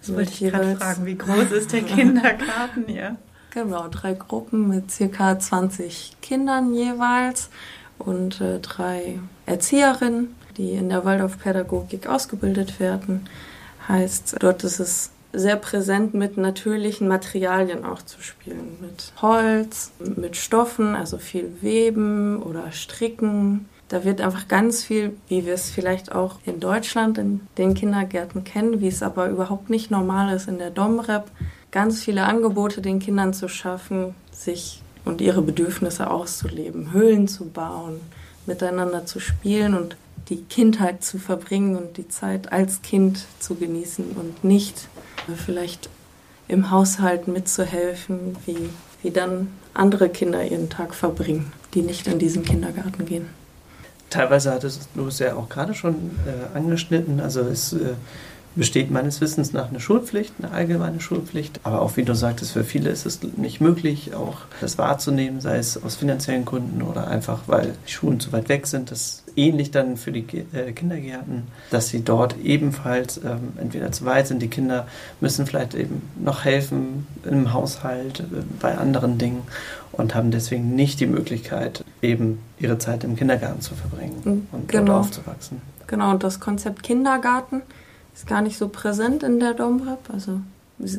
Das 0.00 0.14
wollte 0.14 0.32
ich 0.32 0.40
gerade 0.40 0.76
fragen, 0.76 1.04
wie 1.04 1.18
groß 1.18 1.50
ist 1.52 1.72
der 1.72 1.82
Kindergarten? 1.96 2.88
Ja. 2.88 3.16
Genau, 3.50 3.88
drei 3.88 4.14
Gruppen 4.14 4.68
mit 4.68 4.90
circa 4.90 5.38
20 5.38 6.16
Kindern 6.22 6.72
jeweils 6.72 7.50
und 7.98 8.40
äh, 8.40 8.60
drei 8.60 9.18
Erzieherinnen, 9.44 10.34
die 10.56 10.70
in 10.72 10.88
der 10.88 11.04
Waldorfpädagogik 11.04 12.06
ausgebildet 12.06 12.80
werden. 12.80 13.28
Heißt, 13.88 14.36
dort 14.38 14.64
ist 14.64 14.80
es 14.80 15.10
sehr 15.32 15.56
präsent 15.56 16.14
mit 16.14 16.36
natürlichen 16.36 17.08
Materialien 17.08 17.84
auch 17.84 18.02
zu 18.02 18.20
spielen. 18.20 18.76
Mit 18.80 19.12
Holz, 19.22 19.92
mit 19.98 20.36
Stoffen, 20.36 20.94
also 20.94 21.18
viel 21.18 21.52
Weben 21.60 22.42
oder 22.42 22.72
Stricken. 22.72 23.68
Da 23.88 24.04
wird 24.04 24.20
einfach 24.20 24.48
ganz 24.48 24.84
viel, 24.84 25.16
wie 25.28 25.46
wir 25.46 25.54
es 25.54 25.70
vielleicht 25.70 26.12
auch 26.12 26.38
in 26.44 26.60
Deutschland 26.60 27.18
in 27.18 27.40
den 27.58 27.74
Kindergärten 27.74 28.44
kennen, 28.44 28.80
wie 28.80 28.88
es 28.88 29.02
aber 29.02 29.28
überhaupt 29.28 29.70
nicht 29.70 29.90
normal 29.90 30.34
ist 30.34 30.48
in 30.48 30.58
der 30.58 30.70
Domrep, 30.70 31.30
ganz 31.70 32.02
viele 32.02 32.24
Angebote 32.24 32.80
den 32.80 32.98
Kindern 32.98 33.32
zu 33.34 33.48
schaffen, 33.48 34.14
sich 34.32 34.82
und 35.04 35.20
ihre 35.20 35.42
Bedürfnisse 35.42 36.10
auszuleben, 36.10 36.92
Höhlen 36.92 37.26
zu 37.26 37.46
bauen, 37.46 38.00
miteinander 38.46 39.06
zu 39.06 39.18
spielen 39.18 39.74
und 39.74 39.96
die 40.28 40.42
Kindheit 40.42 41.02
zu 41.02 41.18
verbringen 41.18 41.76
und 41.76 41.96
die 41.96 42.08
Zeit 42.08 42.52
als 42.52 42.82
Kind 42.82 43.26
zu 43.40 43.56
genießen 43.56 44.12
und 44.12 44.44
nicht 44.44 44.88
vielleicht 45.36 45.88
im 46.48 46.70
Haushalt 46.70 47.28
mitzuhelfen, 47.28 48.36
wie, 48.46 48.70
wie 49.02 49.10
dann 49.10 49.48
andere 49.72 50.08
Kinder 50.08 50.44
ihren 50.44 50.68
Tag 50.68 50.94
verbringen, 50.94 51.52
die 51.74 51.82
nicht 51.82 52.06
in 52.06 52.18
diesen 52.18 52.44
Kindergarten 52.44 53.06
gehen. 53.06 53.26
Teilweise 54.10 54.52
hattest 54.52 54.88
du 54.94 55.06
es 55.06 55.20
ja 55.20 55.36
auch 55.36 55.48
gerade 55.48 55.74
schon 55.74 55.94
äh, 55.94 56.56
angeschnitten. 56.56 57.20
Also 57.20 57.42
es 57.42 57.72
äh, 57.72 57.94
besteht 58.56 58.90
meines 58.90 59.20
Wissens 59.20 59.52
nach 59.52 59.68
eine 59.70 59.78
Schulpflicht, 59.78 60.34
eine 60.38 60.50
allgemeine 60.50 61.00
Schulpflicht. 61.00 61.60
Aber 61.62 61.80
auch 61.80 61.96
wie 61.96 62.02
du 62.02 62.14
sagtest, 62.14 62.52
für 62.52 62.64
viele 62.64 62.90
ist 62.90 63.06
es 63.06 63.20
nicht 63.36 63.60
möglich, 63.60 64.14
auch 64.14 64.38
das 64.60 64.78
wahrzunehmen, 64.78 65.40
sei 65.40 65.58
es 65.58 65.80
aus 65.80 65.94
finanziellen 65.96 66.44
Gründen 66.44 66.82
oder 66.82 67.06
einfach, 67.06 67.42
weil 67.46 67.74
die 67.86 67.92
Schulen 67.92 68.18
zu 68.18 68.32
weit 68.32 68.48
weg 68.48 68.66
sind. 68.66 68.90
Das 68.90 69.22
ähnlich 69.40 69.70
dann 69.70 69.96
für 69.96 70.12
die 70.12 70.24
äh, 70.52 70.72
Kindergärten, 70.72 71.44
dass 71.70 71.88
sie 71.88 72.02
dort 72.04 72.36
ebenfalls 72.42 73.18
ähm, 73.18 73.54
entweder 73.56 73.92
zu 73.92 74.04
weit 74.04 74.26
sind. 74.26 74.42
Die 74.42 74.48
Kinder 74.48 74.86
müssen 75.20 75.46
vielleicht 75.46 75.74
eben 75.74 76.02
noch 76.22 76.44
helfen 76.44 77.06
im 77.24 77.52
Haushalt, 77.52 78.20
äh, 78.20 78.42
bei 78.60 78.76
anderen 78.76 79.18
Dingen 79.18 79.42
und 79.92 80.14
haben 80.14 80.30
deswegen 80.30 80.74
nicht 80.74 81.00
die 81.00 81.06
Möglichkeit, 81.06 81.84
eben 82.02 82.38
ihre 82.58 82.78
Zeit 82.78 83.04
im 83.04 83.16
Kindergarten 83.16 83.60
zu 83.60 83.74
verbringen 83.74 84.46
und 84.52 84.68
genau. 84.68 84.86
dort 84.86 84.98
aufzuwachsen. 85.06 85.62
Genau, 85.86 86.10
und 86.12 86.22
das 86.22 86.38
Konzept 86.38 86.82
Kindergarten 86.82 87.62
ist 88.14 88.26
gar 88.26 88.42
nicht 88.42 88.58
so 88.58 88.68
präsent 88.68 89.22
in 89.22 89.40
der 89.40 89.54
Domrep. 89.54 90.10
Also 90.12 90.40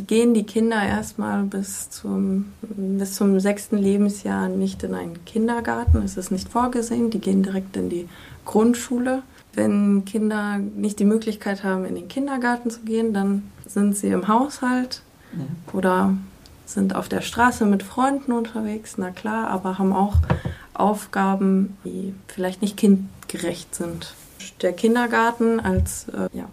gehen 0.08 0.34
die 0.34 0.44
Kinder 0.44 0.82
erstmal 0.84 1.44
bis 1.44 1.90
zum, 1.90 2.52
bis 2.62 3.16
zum 3.16 3.40
sechsten 3.40 3.78
Lebensjahr 3.78 4.48
nicht 4.48 4.84
in 4.84 4.94
einen 4.94 5.26
Kindergarten. 5.26 6.04
Es 6.04 6.18
ist 6.18 6.32
nicht 6.32 6.50
vorgesehen. 6.50 7.10
Die 7.10 7.20
gehen 7.20 7.44
direkt 7.44 7.76
in 7.78 7.90
die 7.90 8.08
Grundschule. 8.46 9.24
Wenn 9.54 10.06
Kinder 10.06 10.58
nicht 10.58 11.00
die 11.00 11.06
Möglichkeit 11.06 11.64
haben, 11.64 11.86
in 11.86 11.96
den 11.96 12.08
Kindergarten 12.08 12.70
zu 12.70 12.82
gehen, 12.82 13.14
dann 13.14 13.52
sind 13.66 13.98
sie 13.98 14.08
im 14.08 14.28
Haushalt 14.28 15.02
mhm. 15.34 15.48
oder 15.74 16.14
sind 16.66 16.96
auf 16.96 17.10
der 17.10 17.22
Straße 17.22 17.66
mit 17.66 17.84
Freunden 17.84 18.32
unterwegs, 18.32 18.96
na 18.98 19.12
klar, 19.12 19.50
aber 19.50 19.78
haben 19.78 19.94
auch 19.94 20.18
Aufgaben, 20.74 21.78
die 21.84 22.14
vielleicht 22.28 22.62
nicht 22.62 22.78
kindgerecht 22.78 23.76
sind. 23.76 24.14
Der 24.62 24.74
Kindergarten 24.74 25.60
als 25.60 26.08
äh, 26.10 26.30
ja, 26.34 26.46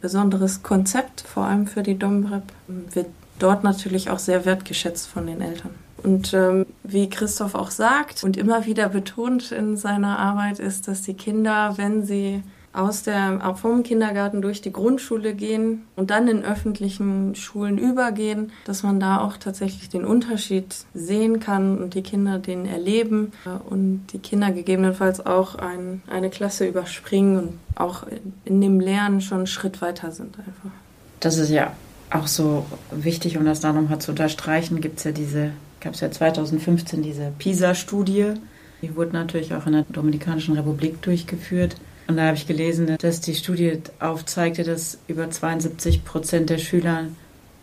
besonderes 0.00 0.62
Konzept, 0.62 1.20
vor 1.20 1.44
allem 1.44 1.66
für 1.66 1.82
die 1.82 1.98
Domrep, 1.98 2.42
wird 2.66 3.06
dort 3.38 3.64
natürlich 3.64 4.10
auch 4.10 4.18
sehr 4.18 4.44
wertgeschätzt 4.44 5.08
von 5.08 5.26
den 5.26 5.40
Eltern. 5.40 5.74
Und 6.02 6.32
ähm, 6.34 6.66
wie 6.82 7.08
Christoph 7.08 7.54
auch 7.54 7.70
sagt 7.70 8.24
und 8.24 8.36
immer 8.36 8.66
wieder 8.66 8.88
betont 8.88 9.52
in 9.52 9.76
seiner 9.76 10.18
Arbeit, 10.18 10.58
ist, 10.58 10.88
dass 10.88 11.02
die 11.02 11.14
Kinder, 11.14 11.74
wenn 11.76 12.04
sie 12.04 12.42
aus 12.72 13.02
der, 13.02 13.40
vom 13.56 13.82
Kindergarten 13.82 14.42
durch 14.42 14.60
die 14.60 14.72
Grundschule 14.72 15.34
gehen 15.34 15.86
und 15.96 16.10
dann 16.10 16.28
in 16.28 16.44
öffentlichen 16.44 17.34
Schulen 17.34 17.78
übergehen, 17.78 18.52
dass 18.64 18.84
man 18.84 19.00
da 19.00 19.20
auch 19.20 19.36
tatsächlich 19.36 19.88
den 19.88 20.04
Unterschied 20.04 20.76
sehen 20.94 21.40
kann 21.40 21.78
und 21.78 21.94
die 21.94 22.02
Kinder 22.02 22.38
den 22.38 22.66
erleben 22.66 23.32
und 23.68 24.06
die 24.12 24.20
Kinder 24.20 24.52
gegebenenfalls 24.52 25.24
auch 25.26 25.56
ein, 25.56 26.02
eine 26.08 26.30
Klasse 26.30 26.66
überspringen 26.66 27.38
und 27.38 27.58
auch 27.74 28.04
in 28.44 28.60
dem 28.60 28.78
Lernen 28.78 29.20
schon 29.20 29.38
einen 29.38 29.46
Schritt 29.48 29.82
weiter 29.82 30.12
sind 30.12 30.38
einfach. 30.38 30.70
Das 31.18 31.38
ist 31.38 31.50
ja 31.50 31.72
auch 32.10 32.28
so 32.28 32.66
wichtig, 32.92 33.36
um 33.36 33.44
das 33.44 33.60
da 33.60 33.72
nochmal 33.72 34.00
zu 34.00 34.12
unterstreichen, 34.12 34.80
gibt 34.80 34.98
es 34.98 35.04
ja 35.04 35.12
diese, 35.12 35.50
gab 35.80 35.94
es 35.94 36.00
ja 36.00 36.10
2015 36.10 37.02
diese 37.02 37.32
PISA-Studie, 37.38 38.34
die 38.82 38.96
wurde 38.96 39.12
natürlich 39.12 39.54
auch 39.54 39.66
in 39.66 39.72
der 39.72 39.84
Dominikanischen 39.88 40.54
Republik 40.54 41.02
durchgeführt. 41.02 41.76
Und 42.08 42.16
da 42.16 42.26
habe 42.26 42.36
ich 42.36 42.46
gelesen, 42.46 42.96
dass 42.98 43.20
die 43.20 43.34
Studie 43.34 43.78
aufzeigte, 44.00 44.64
dass 44.64 44.98
über 45.06 45.30
72 45.30 46.04
Prozent 46.04 46.50
der 46.50 46.58
Schüler 46.58 47.04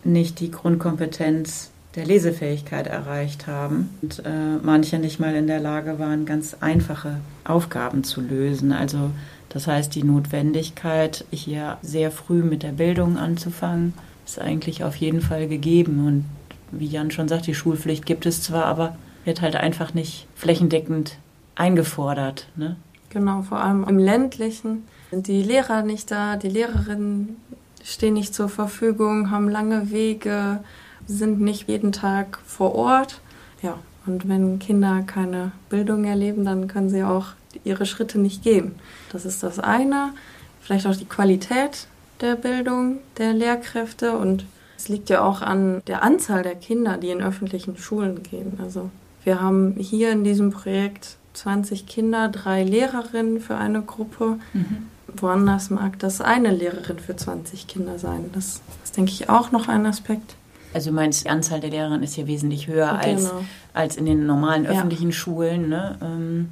nicht 0.03 0.39
die 0.39 0.51
Grundkompetenz 0.51 1.71
der 1.95 2.05
Lesefähigkeit 2.05 2.87
erreicht 2.87 3.47
haben 3.47 3.89
und 4.01 4.19
äh, 4.19 4.57
manche 4.61 4.99
nicht 4.99 5.19
mal 5.19 5.35
in 5.35 5.47
der 5.47 5.59
Lage 5.59 5.97
waren, 5.97 6.25
ganz 6.25 6.55
einfache 6.59 7.19
Aufgaben 7.43 8.03
zu 8.03 8.21
lösen. 8.21 8.71
Also 8.71 9.09
das 9.49 9.67
heißt, 9.67 9.95
die 9.95 10.03
Notwendigkeit, 10.03 11.25
hier 11.31 11.77
sehr 11.81 12.11
früh 12.11 12.43
mit 12.43 12.61
der 12.63 12.73
Bildung 12.73 13.17
anzufangen, 13.17 13.93
ist 14.25 14.39
eigentlich 14.39 14.83
auf 14.83 14.95
jeden 14.95 15.21
Fall 15.21 15.47
gegeben. 15.47 16.05
Und 16.05 16.25
wie 16.71 16.87
Jan 16.87 17.11
schon 17.11 17.27
sagt, 17.27 17.47
die 17.47 17.55
Schulpflicht 17.55 18.05
gibt 18.05 18.25
es 18.25 18.43
zwar, 18.43 18.65
aber 18.65 18.97
wird 19.25 19.41
halt 19.41 19.55
einfach 19.55 19.93
nicht 19.93 20.27
flächendeckend 20.35 21.17
eingefordert. 21.55 22.47
Ne? 22.55 22.75
Genau, 23.09 23.41
vor 23.41 23.59
allem 23.59 23.83
im 23.87 23.99
ländlichen 23.99 24.83
sind 25.11 25.27
die 25.27 25.41
Lehrer 25.41 25.81
nicht 25.81 26.11
da, 26.11 26.35
die 26.35 26.49
Lehrerinnen 26.49 27.37
stehen 27.83 28.13
nicht 28.15 28.33
zur 28.33 28.49
Verfügung, 28.49 29.31
haben 29.31 29.49
lange 29.49 29.91
Wege, 29.91 30.59
sind 31.05 31.39
nicht 31.39 31.69
jeden 31.69 31.91
Tag 31.91 32.39
vor 32.45 32.75
Ort. 32.75 33.21
Ja, 33.61 33.79
und 34.05 34.27
wenn 34.27 34.59
Kinder 34.59 35.03
keine 35.05 35.51
Bildung 35.69 36.03
erleben, 36.03 36.45
dann 36.45 36.67
können 36.67 36.89
sie 36.89 37.03
auch 37.03 37.27
ihre 37.63 37.85
Schritte 37.85 38.19
nicht 38.19 38.43
gehen. 38.43 38.75
Das 39.11 39.25
ist 39.25 39.43
das 39.43 39.59
eine. 39.59 40.13
Vielleicht 40.61 40.85
auch 40.85 40.95
die 40.95 41.05
Qualität 41.05 41.87
der 42.21 42.35
Bildung 42.35 42.99
der 43.17 43.33
Lehrkräfte 43.33 44.17
und 44.17 44.45
es 44.77 44.89
liegt 44.89 45.09
ja 45.09 45.23
auch 45.23 45.41
an 45.41 45.81
der 45.87 46.03
Anzahl 46.03 46.43
der 46.43 46.55
Kinder, 46.55 46.97
die 46.97 47.09
in 47.09 47.21
öffentlichen 47.21 47.77
Schulen 47.77 48.21
gehen. 48.23 48.59
Also 48.63 48.91
wir 49.23 49.41
haben 49.41 49.75
hier 49.77 50.11
in 50.11 50.23
diesem 50.23 50.51
Projekt 50.51 51.17
20 51.33 51.87
Kinder, 51.87 52.29
drei 52.29 52.63
Lehrerinnen 52.63 53.41
für 53.41 53.55
eine 53.55 53.81
Gruppe. 53.81 54.37
Mhm. 54.53 54.87
Woanders 55.15 55.69
mag 55.69 55.97
das 55.99 56.21
eine 56.21 56.51
Lehrerin 56.51 56.99
für 56.99 57.15
20 57.15 57.67
Kinder 57.67 57.97
sein. 57.97 58.29
Das 58.33 58.61
ist, 58.83 58.97
denke 58.97 59.11
ich, 59.11 59.29
auch 59.29 59.51
noch 59.51 59.67
ein 59.67 59.85
Aspekt. 59.85 60.35
Also 60.73 60.91
du 60.91 60.95
meinst, 60.95 61.25
die 61.25 61.29
Anzahl 61.29 61.59
der 61.59 61.71
Lehrerinnen 61.71 62.03
ist 62.03 62.13
hier 62.13 62.27
wesentlich 62.27 62.67
höher 62.67 62.87
genau. 62.87 62.99
als, 62.99 63.33
als 63.73 63.95
in 63.97 64.05
den 64.05 64.25
normalen 64.27 64.67
öffentlichen 64.67 65.09
ja. 65.09 65.13
Schulen. 65.13 65.69
Ne? 65.69 65.97
Ähm, 66.01 66.49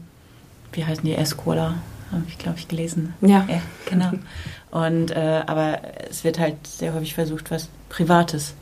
wie 0.72 0.84
heißen 0.84 1.04
die? 1.04 1.14
Escola, 1.16 1.76
habe 2.16 2.26
ich, 2.28 2.38
glaube 2.38 2.58
ich, 2.58 2.68
gelesen. 2.68 3.14
Ja. 3.22 3.46
ja 3.48 3.62
genau. 3.90 4.12
Und, 4.72 5.12
äh, 5.12 5.44
aber 5.46 5.80
es 6.10 6.24
wird 6.24 6.40
halt 6.40 6.68
sehr 6.68 6.94
häufig 6.94 7.14
versucht, 7.14 7.52
was 7.52 7.70
Privates 7.90 8.56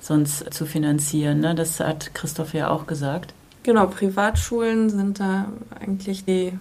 sonst 0.00 0.52
zu 0.52 0.66
finanzieren. 0.66 1.40
Ne? 1.40 1.54
Das 1.54 1.80
hat 1.80 2.14
Christoph 2.14 2.54
ja 2.54 2.68
auch 2.68 2.86
gesagt. 2.86 3.34
Genau, 3.62 3.86
Privatschulen 3.86 4.90
sind 4.90 5.18
da 5.18 5.46
eigentlich 5.80 6.24
die 6.24 6.52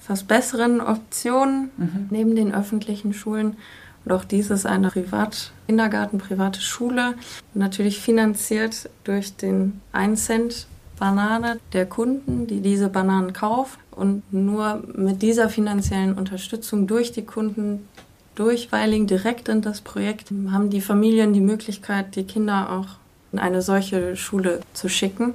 fast 0.00 0.26
besseren 0.26 0.80
Optionen 0.80 1.70
mhm. 1.76 2.06
neben 2.10 2.34
den 2.34 2.52
öffentlichen 2.54 3.12
Schulen. 3.12 3.56
Und 4.04 4.12
auch 4.12 4.24
dies 4.24 4.50
ist 4.50 4.66
eine 4.66 4.88
Privat-Kindergarten, 4.88 6.18
private 6.18 6.60
Schule, 6.60 7.14
natürlich 7.54 8.00
finanziert 8.00 8.88
durch 9.04 9.36
den 9.36 9.80
1 9.92 10.24
Cent 10.24 10.66
Banane 11.00 11.58
der 11.72 11.86
Kunden, 11.86 12.46
die 12.46 12.60
diese 12.60 12.88
Bananen 12.88 13.32
kaufen. 13.32 13.80
Und 13.90 14.22
nur 14.32 14.84
mit 14.94 15.20
dieser 15.22 15.48
finanziellen 15.48 16.14
Unterstützung 16.14 16.86
durch 16.86 17.10
die 17.10 17.24
Kunden, 17.24 17.88
durch 18.36 18.70
Weiling 18.70 19.08
direkt 19.08 19.48
in 19.48 19.60
das 19.60 19.80
Projekt, 19.80 20.30
haben 20.52 20.70
die 20.70 20.80
Familien 20.80 21.32
die 21.32 21.40
Möglichkeit, 21.40 22.14
die 22.14 22.24
Kinder 22.24 22.70
auch 22.70 22.86
in 23.32 23.40
eine 23.40 23.62
solche 23.62 24.14
Schule 24.14 24.60
zu 24.74 24.88
schicken 24.88 25.34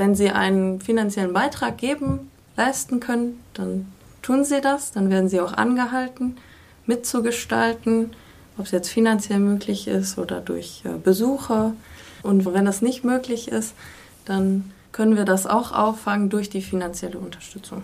wenn 0.00 0.14
sie 0.14 0.30
einen 0.30 0.80
finanziellen 0.80 1.34
Beitrag 1.34 1.76
geben, 1.76 2.30
leisten 2.56 3.00
können, 3.00 3.38
dann 3.52 3.92
tun 4.22 4.46
sie 4.46 4.62
das, 4.62 4.92
dann 4.92 5.10
werden 5.10 5.28
sie 5.28 5.42
auch 5.42 5.52
angehalten, 5.52 6.38
mitzugestalten, 6.86 8.10
ob 8.56 8.64
es 8.64 8.70
jetzt 8.70 8.88
finanziell 8.88 9.40
möglich 9.40 9.88
ist 9.88 10.16
oder 10.16 10.40
durch 10.40 10.84
äh, 10.86 10.96
Besuche. 10.96 11.74
Und 12.22 12.46
wenn 12.46 12.64
das 12.64 12.80
nicht 12.80 13.04
möglich 13.04 13.48
ist, 13.48 13.74
dann 14.24 14.72
können 14.92 15.16
wir 15.16 15.24
das 15.24 15.46
auch 15.46 15.72
auffangen 15.72 16.30
durch 16.30 16.50
die 16.50 16.62
finanzielle 16.62 17.18
Unterstützung. 17.18 17.82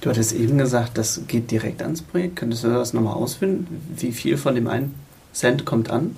Du 0.00 0.08
hattest 0.08 0.32
eben 0.32 0.56
gesagt, 0.56 0.96
das 0.96 1.22
geht 1.28 1.50
direkt 1.50 1.82
ans 1.82 2.02
Projekt. 2.02 2.36
Könntest 2.36 2.64
du 2.64 2.68
das 2.68 2.92
nochmal 2.92 3.14
ausfinden? 3.14 3.82
Wie 3.96 4.12
viel 4.12 4.38
von 4.38 4.54
dem 4.54 4.66
einen 4.66 4.94
Cent 5.32 5.66
kommt 5.66 5.90
an? 5.90 6.16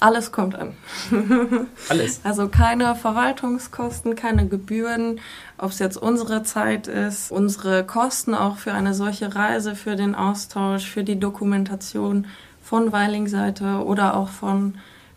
Alles 0.00 0.32
kommt 0.32 0.54
an. 0.54 0.74
Alles. 1.88 2.20
Also 2.24 2.48
keine 2.48 2.94
Verwaltungskosten, 2.94 4.16
keine 4.16 4.46
Gebühren, 4.48 5.20
ob 5.56 5.70
es 5.70 5.78
jetzt 5.78 5.96
unsere 5.96 6.42
Zeit 6.42 6.88
ist, 6.88 7.30
unsere 7.30 7.84
Kosten 7.84 8.34
auch 8.34 8.56
für 8.56 8.72
eine 8.72 8.94
solche 8.94 9.34
Reise, 9.34 9.76
für 9.76 9.96
den 9.96 10.14
Austausch, 10.14 10.86
für 10.86 11.04
die 11.04 11.20
Dokumentation 11.20 12.26
von 12.62 12.92
Weiling-Seite 12.92 13.84
oder 13.84 14.16
auch 14.16 14.28
von 14.28 14.74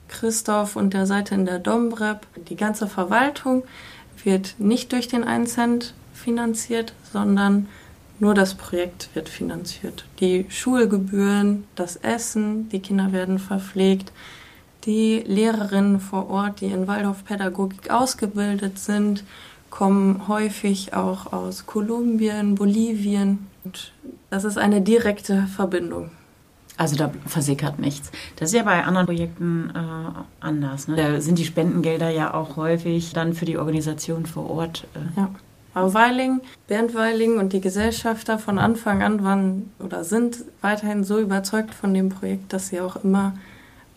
Christoph 0.09 0.75
und 0.75 0.93
der 0.93 1.05
Seite 1.05 1.35
in 1.35 1.45
der 1.45 1.59
Domrep. 1.59 2.25
Die 2.49 2.55
ganze 2.55 2.87
Verwaltung 2.87 3.63
wird 4.25 4.55
nicht 4.59 4.91
durch 4.91 5.07
den 5.07 5.23
1 5.23 5.53
Cent 5.53 5.93
finanziert, 6.13 6.93
sondern 7.11 7.67
nur 8.19 8.33
das 8.33 8.55
Projekt 8.55 9.09
wird 9.13 9.29
finanziert. 9.29 10.05
Die 10.19 10.45
Schulgebühren, 10.49 11.65
das 11.75 11.97
Essen, 11.97 12.67
die 12.69 12.79
Kinder 12.79 13.11
werden 13.11 13.37
verpflegt, 13.37 14.11
die 14.85 15.23
Lehrerinnen 15.25 15.99
vor 15.99 16.29
Ort, 16.29 16.61
die 16.61 16.67
in 16.67 16.87
Waldorfpädagogik 16.87 17.91
ausgebildet 17.91 18.79
sind, 18.79 19.23
kommen 19.69 20.27
häufig 20.27 20.93
auch 20.93 21.31
aus 21.33 21.65
Kolumbien, 21.65 22.55
Bolivien. 22.55 23.47
Und 23.63 23.91
das 24.29 24.45
ist 24.45 24.57
eine 24.57 24.81
direkte 24.81 25.47
Verbindung. 25.55 26.09
Also 26.77 26.95
da 26.95 27.11
versickert 27.25 27.79
nichts. 27.79 28.11
Das 28.35 28.49
ist 28.49 28.55
ja 28.55 28.63
bei 28.63 28.83
anderen 28.83 29.07
Projekten 29.07 29.71
äh, 29.75 30.45
anders. 30.45 30.87
Ne? 30.87 30.95
Da 30.95 31.21
sind 31.21 31.39
die 31.39 31.45
Spendengelder 31.45 32.09
ja 32.09 32.33
auch 32.33 32.55
häufig 32.55 33.13
dann 33.13 33.33
für 33.33 33.45
die 33.45 33.57
Organisation 33.57 34.27
vor 34.27 34.49
Ort. 34.49 34.87
Äh. 34.93 35.19
Ja. 35.19 35.29
Aber 35.73 35.93
Weiling, 35.93 36.41
Bernd 36.67 36.95
Weiling 36.95 37.37
und 37.37 37.53
die 37.53 37.61
Gesellschafter 37.61 38.39
von 38.39 38.57
Anfang 38.57 39.03
an 39.03 39.23
waren 39.23 39.71
oder 39.79 40.03
sind 40.03 40.43
weiterhin 40.61 41.03
so 41.03 41.19
überzeugt 41.19 41.73
von 41.73 41.93
dem 41.93 42.09
Projekt, 42.09 42.53
dass 42.53 42.69
sie 42.69 42.79
auch 42.79 43.03
immer 43.03 43.33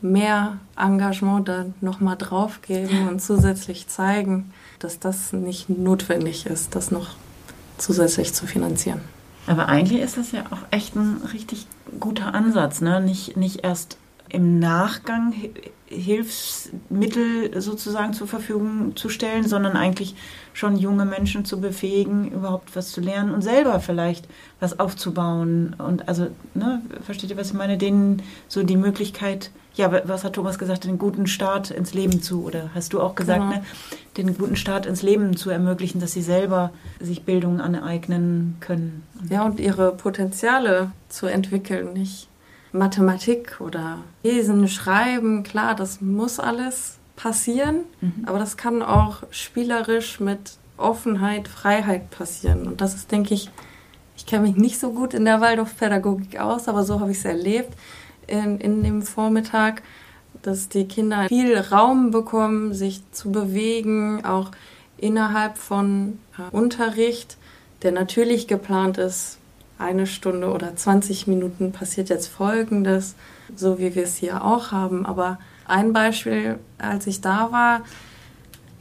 mehr 0.02 0.58
Engagement 0.76 1.49
da 1.49 1.66
nochmal 1.80 2.16
draufgeben 2.16 3.08
und 3.08 3.20
zusätzlich 3.20 3.88
zeigen, 3.88 4.52
dass 4.78 4.99
das 4.99 5.32
nicht 5.32 5.68
notwendig 5.68 6.46
ist, 6.46 6.75
das 6.75 6.90
noch 6.90 7.10
zusätzlich 7.78 8.32
zu 8.34 8.46
finanzieren. 8.46 9.00
Aber 9.50 9.69
eigentlich 9.69 10.00
ist 10.00 10.16
das 10.16 10.30
ja 10.30 10.45
auch 10.52 10.61
echt 10.71 10.95
ein 10.95 11.23
richtig 11.33 11.66
guter 11.99 12.35
Ansatz, 12.35 12.80
ne? 12.80 13.00
Nicht, 13.00 13.37
nicht 13.37 13.64
erst 13.64 13.97
im 14.28 14.61
Nachgang 14.61 15.35
Hilfsmittel 15.87 17.61
sozusagen 17.61 18.12
zur 18.12 18.28
Verfügung 18.28 18.95
zu 18.95 19.09
stellen, 19.09 19.49
sondern 19.49 19.76
eigentlich 19.76 20.14
schon 20.52 20.76
junge 20.76 21.04
Menschen 21.04 21.45
zu 21.45 21.61
befähigen, 21.61 22.30
überhaupt 22.30 22.76
was 22.76 22.92
zu 22.92 23.00
lernen 23.00 23.35
und 23.35 23.42
selber 23.42 23.80
vielleicht 23.80 24.28
was 24.61 24.78
aufzubauen. 24.78 25.75
Und 25.78 26.07
also, 26.07 26.28
ne, 26.54 26.80
versteht 27.04 27.30
ihr, 27.30 27.37
was 27.37 27.49
ich 27.49 27.54
meine? 27.54 27.76
Denen 27.76 28.23
so 28.47 28.62
die 28.62 28.76
Möglichkeit, 28.76 29.50
ja, 29.74 30.08
was 30.08 30.24
hat 30.24 30.34
Thomas 30.34 30.58
gesagt, 30.58 30.84
den 30.84 30.98
guten 30.98 31.26
Start 31.26 31.70
ins 31.70 31.94
Leben 31.94 32.22
zu, 32.22 32.44
oder 32.44 32.70
hast 32.74 32.92
du 32.92 33.00
auch 33.00 33.14
gesagt, 33.14 33.40
genau. 33.40 33.52
ne, 33.52 33.62
den 34.16 34.36
guten 34.36 34.56
Start 34.56 34.86
ins 34.86 35.02
Leben 35.02 35.36
zu 35.36 35.50
ermöglichen, 35.50 36.00
dass 36.00 36.12
sie 36.12 36.22
selber 36.22 36.70
sich 36.98 37.24
Bildung 37.24 37.60
aneignen 37.60 38.56
können. 38.60 39.04
Ja, 39.28 39.44
und 39.44 39.60
ihre 39.60 39.92
Potenziale 39.92 40.92
zu 41.08 41.26
entwickeln, 41.26 41.92
nicht 41.92 42.28
Mathematik 42.72 43.60
oder 43.60 43.98
Lesen, 44.22 44.68
Schreiben, 44.68 45.42
klar, 45.42 45.74
das 45.74 46.00
muss 46.00 46.40
alles 46.40 46.98
passieren, 47.16 47.80
mhm. 48.00 48.24
aber 48.26 48.38
das 48.38 48.56
kann 48.56 48.83
auch 48.83 49.22
spielerisch 49.30 50.20
mit 50.20 50.56
Offenheit, 50.76 51.48
Freiheit 51.48 52.11
passieren. 52.11 52.66
Und 52.66 52.80
das 52.80 52.94
ist, 52.94 53.12
denke 53.12 53.35
ich, 53.35 53.50
ich 54.16 54.26
kenne 54.26 54.48
mich 54.48 54.56
nicht 54.56 54.78
so 54.78 54.92
gut 54.92 55.14
in 55.14 55.24
der 55.24 55.40
Waldorfpädagogik 55.40 56.38
aus, 56.40 56.68
aber 56.68 56.85
so 56.85 57.00
habe 57.00 57.11
ich 57.11 57.18
es 57.18 57.24
erlebt 57.24 57.74
in, 58.31 58.59
in 58.59 58.83
dem 58.83 59.03
Vormittag, 59.03 59.83
dass 60.43 60.69
die 60.69 60.87
Kinder 60.87 61.29
viel 61.29 61.59
Raum 61.59 62.11
bekommen, 62.11 62.73
sich 62.73 63.03
zu 63.12 63.31
bewegen, 63.31 64.25
auch 64.25 64.51
innerhalb 64.97 65.59
von 65.59 66.19
äh, 66.38 66.55
Unterricht, 66.55 67.37
der 67.83 67.93
natürlich 67.93 68.47
geplant 68.47 68.99
ist, 68.99 69.38
eine 69.79 70.07
Stunde 70.07 70.51
oder 70.51 70.77
20 70.77 71.27
Minuten 71.27 71.73
passiert 71.73 72.11
jetzt 72.11 72.27
Folgendes, 72.27 73.14
so 73.57 73.79
wie 73.79 73.95
wir 73.95 74.03
es 74.03 74.16
hier 74.16 74.45
auch 74.45 74.73
haben. 74.73 75.07
Aber 75.07 75.38
ein 75.66 75.95
Beispiel, 75.95 76.59
als 76.77 77.07
ich 77.07 77.23
da 77.23 77.51
war, 77.51 77.83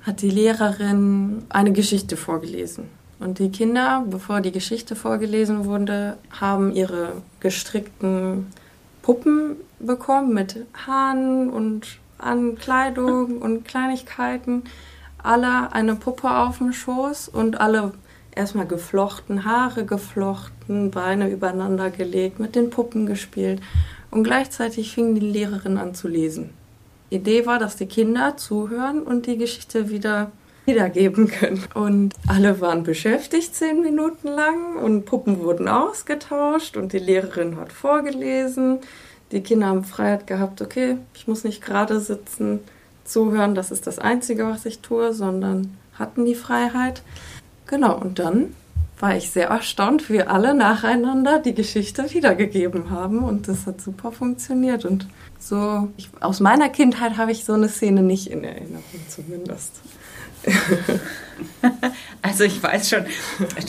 hat 0.01 0.21
die 0.21 0.29
Lehrerin 0.29 1.45
eine 1.47 1.71
Geschichte 1.71 2.17
vorgelesen. 2.17 2.89
Und 3.19 3.39
die 3.39 3.49
Kinder, 3.49 4.05
bevor 4.09 4.41
die 4.41 4.51
Geschichte 4.51 4.95
vorgelesen 4.95 5.65
wurde, 5.65 6.17
haben 6.39 6.73
ihre 6.73 7.13
gestrickten 7.39 8.47
Puppen 9.09 9.55
bekommen 9.79 10.35
mit 10.35 10.67
Haaren 10.85 11.49
und 11.49 11.97
Ankleidung 12.19 13.37
und 13.41 13.65
Kleinigkeiten. 13.65 14.65
Alle 15.17 15.73
eine 15.73 15.95
Puppe 15.95 16.29
auf 16.29 16.59
dem 16.59 16.73
Schoß 16.73 17.27
und 17.27 17.59
alle 17.59 17.93
erstmal 18.35 18.67
geflochten, 18.67 19.45
Haare 19.45 19.83
geflochten, 19.83 20.91
Beine 20.91 21.27
übereinander 21.27 21.89
gelegt, 21.89 22.39
mit 22.39 22.55
den 22.55 22.69
Puppen 22.69 23.07
gespielt 23.07 23.61
und 24.11 24.25
gleichzeitig 24.25 24.93
fing 24.93 25.15
die 25.15 25.21
Lehrerin 25.21 25.79
an 25.79 25.95
zu 25.95 26.07
lesen. 26.07 26.51
Idee 27.09 27.47
war, 27.47 27.57
dass 27.57 27.77
die 27.77 27.87
Kinder 27.87 28.37
zuhören 28.37 29.01
und 29.01 29.25
die 29.25 29.37
Geschichte 29.37 29.89
wieder 29.89 30.31
wiedergeben 30.69 31.27
können. 31.27 31.63
Und 31.73 32.13
alle 32.27 32.61
waren 32.61 32.83
beschäftigt 32.83 33.55
zehn 33.55 33.81
Minuten 33.81 34.27
lang 34.27 34.77
und 34.77 35.05
Puppen 35.05 35.41
wurden 35.41 35.67
ausgetauscht 35.67 36.77
und 36.77 36.93
die 36.93 36.99
Lehrerin 36.99 37.57
hat 37.57 37.71
vorgelesen. 37.71 38.79
Die 39.31 39.41
Kinder 39.41 39.67
haben 39.67 39.83
Freiheit 39.83 40.27
gehabt, 40.27 40.61
okay, 40.61 40.97
ich 41.13 41.27
muss 41.27 41.43
nicht 41.43 41.61
gerade 41.61 41.99
sitzen, 41.99 42.61
zuhören, 43.03 43.55
das 43.55 43.71
ist 43.71 43.87
das 43.87 43.99
Einzige, 43.99 44.45
was 44.45 44.65
ich 44.65 44.79
tue, 44.79 45.13
sondern 45.13 45.77
hatten 45.97 46.25
die 46.25 46.35
Freiheit. 46.35 47.01
Genau, 47.67 47.99
und 47.99 48.19
dann 48.19 48.55
war 48.99 49.15
ich 49.15 49.31
sehr 49.31 49.47
erstaunt, 49.47 50.09
wie 50.09 50.21
alle 50.21 50.53
nacheinander 50.53 51.39
die 51.39 51.53
Geschichte 51.53 52.11
wiedergegeben 52.11 52.89
haben 52.89 53.23
und 53.23 53.47
das 53.47 53.65
hat 53.65 53.79
super 53.81 54.11
funktioniert 54.11 54.83
und 54.83 55.07
so 55.39 55.89
ich, 55.95 56.09
aus 56.19 56.41
meiner 56.41 56.67
Kindheit 56.69 57.15
habe 57.17 57.31
ich 57.31 57.45
so 57.45 57.53
eine 57.53 57.69
Szene 57.69 58.01
nicht 58.01 58.27
in 58.27 58.43
Erinnerung 58.43 58.83
zumindest. 59.07 59.79
Also 62.21 62.43
ich 62.43 62.61
weiß 62.61 62.89
schon, 62.89 63.05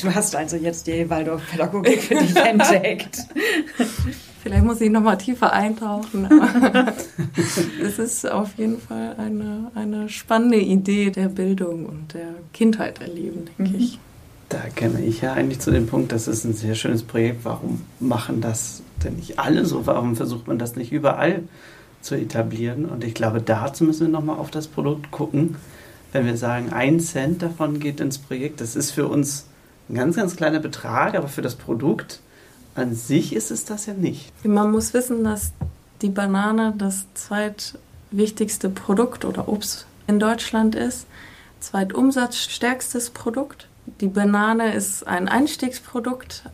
du 0.02 0.14
hast 0.14 0.34
also 0.34 0.56
jetzt 0.56 0.86
die 0.86 1.08
Waldorf-Pädagogik 1.08 2.02
für 2.02 2.16
dich 2.16 2.34
entdeckt. 2.44 3.18
Vielleicht 4.42 4.64
muss 4.64 4.80
ich 4.80 4.90
nochmal 4.90 5.18
tiefer 5.18 5.52
eintauchen. 5.52 6.28
es 7.82 7.98
ist 7.98 8.30
auf 8.30 8.56
jeden 8.56 8.80
Fall 8.80 9.14
eine, 9.18 9.70
eine 9.74 10.08
spannende 10.08 10.58
Idee 10.58 11.10
der 11.10 11.28
Bildung 11.28 11.86
und 11.86 12.14
der 12.14 12.34
Kindheit 12.52 13.00
erleben, 13.00 13.48
denke 13.58 13.72
mhm. 13.72 13.80
ich. 13.80 13.98
Da 14.48 14.58
käme 14.74 15.00
ich 15.00 15.20
ja 15.20 15.34
eigentlich 15.34 15.60
zu 15.60 15.70
dem 15.70 15.86
Punkt, 15.86 16.10
das 16.10 16.26
ist 16.26 16.44
ein 16.44 16.54
sehr 16.54 16.74
schönes 16.74 17.04
Projekt. 17.04 17.44
Warum 17.44 17.82
machen 18.00 18.40
das 18.40 18.82
denn 19.04 19.14
nicht 19.14 19.38
alle 19.38 19.64
so? 19.64 19.86
Warum 19.86 20.16
versucht 20.16 20.48
man 20.48 20.58
das 20.58 20.74
nicht 20.74 20.90
überall 20.90 21.44
zu 22.00 22.16
etablieren? 22.16 22.86
Und 22.86 23.04
ich 23.04 23.14
glaube, 23.14 23.40
dazu 23.40 23.84
müssen 23.84 24.06
wir 24.06 24.12
nochmal 24.12 24.38
auf 24.38 24.50
das 24.50 24.66
Produkt 24.66 25.12
gucken. 25.12 25.54
Wenn 26.12 26.26
wir 26.26 26.36
sagen, 26.36 26.72
ein 26.72 27.00
Cent 27.00 27.42
davon 27.42 27.78
geht 27.78 28.00
ins 28.00 28.18
Projekt, 28.18 28.60
das 28.60 28.76
ist 28.76 28.90
für 28.90 29.06
uns 29.06 29.46
ein 29.88 29.94
ganz, 29.94 30.16
ganz 30.16 30.36
kleiner 30.36 30.60
Betrag, 30.60 31.14
aber 31.14 31.28
für 31.28 31.42
das 31.42 31.54
Produkt 31.54 32.20
an 32.74 32.94
sich 32.94 33.34
ist 33.34 33.50
es 33.50 33.64
das 33.64 33.86
ja 33.86 33.94
nicht. 33.94 34.32
Man 34.44 34.70
muss 34.70 34.94
wissen, 34.94 35.24
dass 35.24 35.52
die 36.02 36.08
Banane 36.08 36.74
das 36.76 37.06
zweitwichtigste 37.14 38.68
Produkt 38.70 39.24
oder 39.24 39.48
Obst 39.48 39.86
in 40.06 40.18
Deutschland 40.18 40.74
ist. 40.74 41.06
Zweitumsatzstärkstes 41.60 43.10
Produkt. 43.10 43.68
Die 44.00 44.08
Banane 44.08 44.74
ist 44.74 45.06
ein 45.06 45.28
Einstiegsprodukt, 45.28 46.44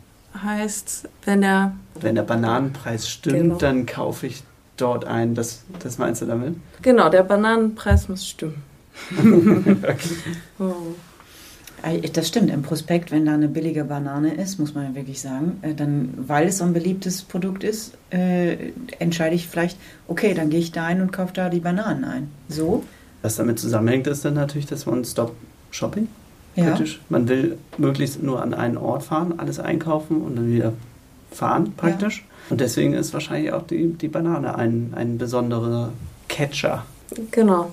heißt, 0.43 1.07
wenn 1.23 1.41
der. 1.41 1.73
Wenn 1.95 2.15
der 2.15 2.23
Bananenpreis 2.23 3.07
stimmt, 3.09 3.37
genau. 3.37 3.55
dann 3.57 3.85
kaufe 3.85 4.27
ich 4.27 4.43
dort 4.75 5.05
ein. 5.05 5.35
Das, 5.35 5.63
das 5.79 5.97
meinst 5.97 6.21
du 6.21 6.25
damit? 6.25 6.55
Genau, 6.81 7.09
der 7.09 7.23
Bananenpreis 7.23 8.09
muss 8.09 8.27
stimmen. 8.27 8.63
oh. 10.59 10.73
Das 12.13 12.27
stimmt, 12.27 12.49
im 12.49 12.63
Prospekt, 12.63 13.11
wenn 13.11 13.25
da 13.25 13.35
eine 13.35 13.47
billige 13.47 13.83
Banane 13.83 14.33
ist, 14.33 14.59
muss 14.59 14.73
man 14.73 14.85
ja 14.85 14.95
wirklich 14.95 15.21
sagen, 15.21 15.59
äh, 15.61 15.75
dann, 15.75 16.13
weil 16.17 16.47
es 16.47 16.57
so 16.57 16.63
ein 16.63 16.73
beliebtes 16.73 17.21
Produkt 17.21 17.63
ist, 17.63 17.93
äh, 18.09 18.71
entscheide 18.97 19.35
ich 19.35 19.47
vielleicht, 19.47 19.77
okay, 20.07 20.33
dann 20.33 20.49
gehe 20.49 20.59
ich 20.59 20.71
da 20.71 20.85
ein 20.85 21.01
und 21.01 21.13
kaufe 21.13 21.33
da 21.33 21.49
die 21.49 21.59
Bananen 21.59 22.03
ein. 22.03 22.29
So. 22.49 22.83
Was 23.21 23.35
damit 23.35 23.59
zusammenhängt, 23.59 24.07
ist 24.07 24.25
dann 24.25 24.33
natürlich 24.33 24.65
das 24.65 24.87
One-Stop-Shopping. 24.87 26.07
Ja. 26.55 26.71
Kritisch. 26.71 26.99
Man 27.09 27.29
will 27.29 27.57
möglichst 27.77 28.23
nur 28.23 28.41
an 28.41 28.55
einen 28.55 28.77
Ort 28.77 29.03
fahren, 29.03 29.35
alles 29.37 29.59
einkaufen 29.59 30.21
und 30.21 30.35
dann 30.35 30.51
wieder 30.51 30.73
fahren 31.31 31.73
praktisch. 31.77 32.19
Ja. 32.19 32.51
Und 32.51 32.61
deswegen 32.61 32.93
ist 32.93 33.13
wahrscheinlich 33.13 33.51
auch 33.51 33.67
die, 33.67 33.93
die 33.93 34.07
Banane 34.07 34.55
ein, 34.55 34.93
ein 34.95 35.17
besonderer 35.19 35.91
Catcher. 36.27 36.85
Genau. 37.31 37.71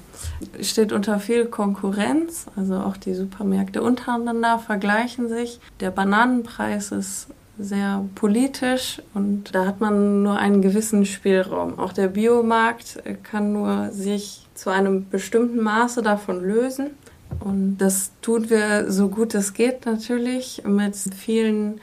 Steht 0.61 0.93
unter 0.93 1.19
viel 1.19 1.47
Konkurrenz, 1.47 2.47
also 2.57 2.77
auch 2.77 2.97
die 2.97 3.15
Supermärkte 3.15 3.83
untereinander 3.83 4.59
vergleichen 4.59 5.29
sich. 5.29 5.61
Der 5.81 5.91
Bananenpreis 5.91 6.93
ist 6.93 7.29
sehr 7.59 8.05
politisch 8.15 9.01
und 9.13 9.55
da 9.55 9.67
hat 9.67 9.81
man 9.81 10.23
nur 10.23 10.39
einen 10.39 10.63
gewissen 10.63 11.07
Spielraum. 11.07 11.79
Auch 11.79 11.93
der 11.93 12.09
Biomarkt 12.09 13.03
kann 13.23 13.53
nur 13.53 13.91
sich 13.91 14.47
zu 14.55 14.71
einem 14.71 15.09
bestimmten 15.09 15.61
Maße 15.61 16.03
davon 16.03 16.43
lösen. 16.43 16.91
Und 17.41 17.79
das 17.79 18.13
tun 18.23 18.51
wir 18.51 18.91
so 18.91 19.09
gut 19.09 19.35
es 19.35 19.55
geht 19.55 19.87
natürlich 19.87 20.63
mit 20.65 20.97
vielen 20.97 21.81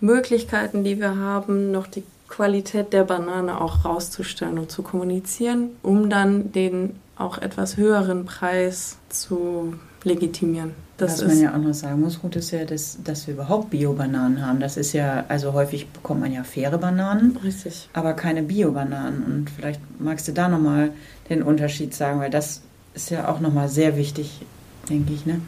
Möglichkeiten, 0.00 0.84
die 0.84 0.98
wir 1.00 1.16
haben, 1.16 1.70
noch 1.70 1.86
die 1.86 2.04
Qualität 2.28 2.92
der 2.92 3.04
Banane 3.04 3.60
auch 3.60 3.84
rauszustellen 3.84 4.58
und 4.58 4.70
zu 4.70 4.82
kommunizieren, 4.82 5.70
um 5.82 6.10
dann 6.10 6.52
den 6.52 6.96
auch 7.16 7.38
etwas 7.38 7.76
höheren 7.76 8.24
Preis 8.24 8.98
zu 9.08 9.74
legitimieren. 10.04 10.72
Das 10.98 11.22
Was 11.22 11.28
man 11.28 11.40
ja 11.40 11.54
auch 11.54 11.58
noch 11.58 11.74
sagen 11.74 12.00
muss, 12.00 12.22
Ruth, 12.22 12.36
ist 12.36 12.50
ja, 12.50 12.64
dass, 12.64 12.98
dass 13.04 13.26
wir 13.28 13.34
überhaupt 13.34 13.70
Bio-Bananen 13.70 14.44
haben. 14.44 14.58
Das 14.58 14.76
ist 14.76 14.92
ja, 14.92 15.24
also 15.28 15.52
häufig 15.52 15.88
bekommt 15.88 16.20
man 16.20 16.32
ja 16.32 16.42
faire 16.42 16.76
Bananen, 16.76 17.36
Richtig. 17.42 17.88
aber 17.92 18.14
keine 18.14 18.42
Bio-Bananen. 18.42 19.22
Und 19.22 19.50
vielleicht 19.50 19.80
magst 20.00 20.26
du 20.26 20.32
da 20.32 20.48
nochmal 20.48 20.90
den 21.28 21.42
Unterschied 21.42 21.94
sagen, 21.94 22.18
weil 22.18 22.30
das 22.30 22.62
ist 22.94 23.10
ja 23.10 23.28
auch 23.28 23.38
nochmal 23.38 23.68
sehr 23.68 23.96
wichtig, 23.96 24.40
denke 24.88 25.12
ich, 25.12 25.24
ne? 25.24 25.40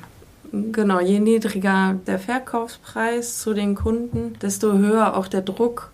Genau, 0.52 1.00
je 1.00 1.18
niedriger 1.18 1.96
der 2.06 2.18
Verkaufspreis 2.18 3.38
zu 3.38 3.54
den 3.54 3.74
Kunden, 3.74 4.36
desto 4.40 4.72
höher 4.72 5.16
auch 5.16 5.28
der 5.28 5.42
Druck 5.42 5.90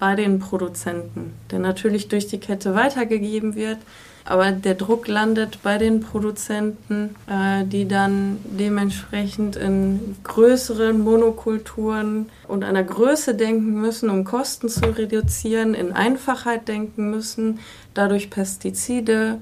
bei 0.00 0.16
den 0.16 0.40
Produzenten, 0.40 1.34
der 1.52 1.60
natürlich 1.60 2.08
durch 2.08 2.26
die 2.26 2.40
Kette 2.40 2.74
weitergegeben 2.74 3.54
wird, 3.54 3.78
aber 4.24 4.50
der 4.50 4.74
Druck 4.74 5.06
landet 5.06 5.62
bei 5.62 5.78
den 5.78 6.00
Produzenten, 6.00 7.14
äh, 7.28 7.64
die 7.64 7.86
dann 7.86 8.38
dementsprechend 8.44 9.56
in 9.56 10.16
größeren 10.24 10.98
Monokulturen 11.00 12.28
und 12.48 12.64
einer 12.64 12.82
Größe 12.82 13.34
denken 13.34 13.80
müssen, 13.80 14.10
um 14.10 14.24
Kosten 14.24 14.68
zu 14.68 14.96
reduzieren, 14.96 15.74
in 15.74 15.92
Einfachheit 15.92 16.66
denken 16.66 17.10
müssen, 17.10 17.60
dadurch 17.94 18.30
Pestizide 18.30 19.40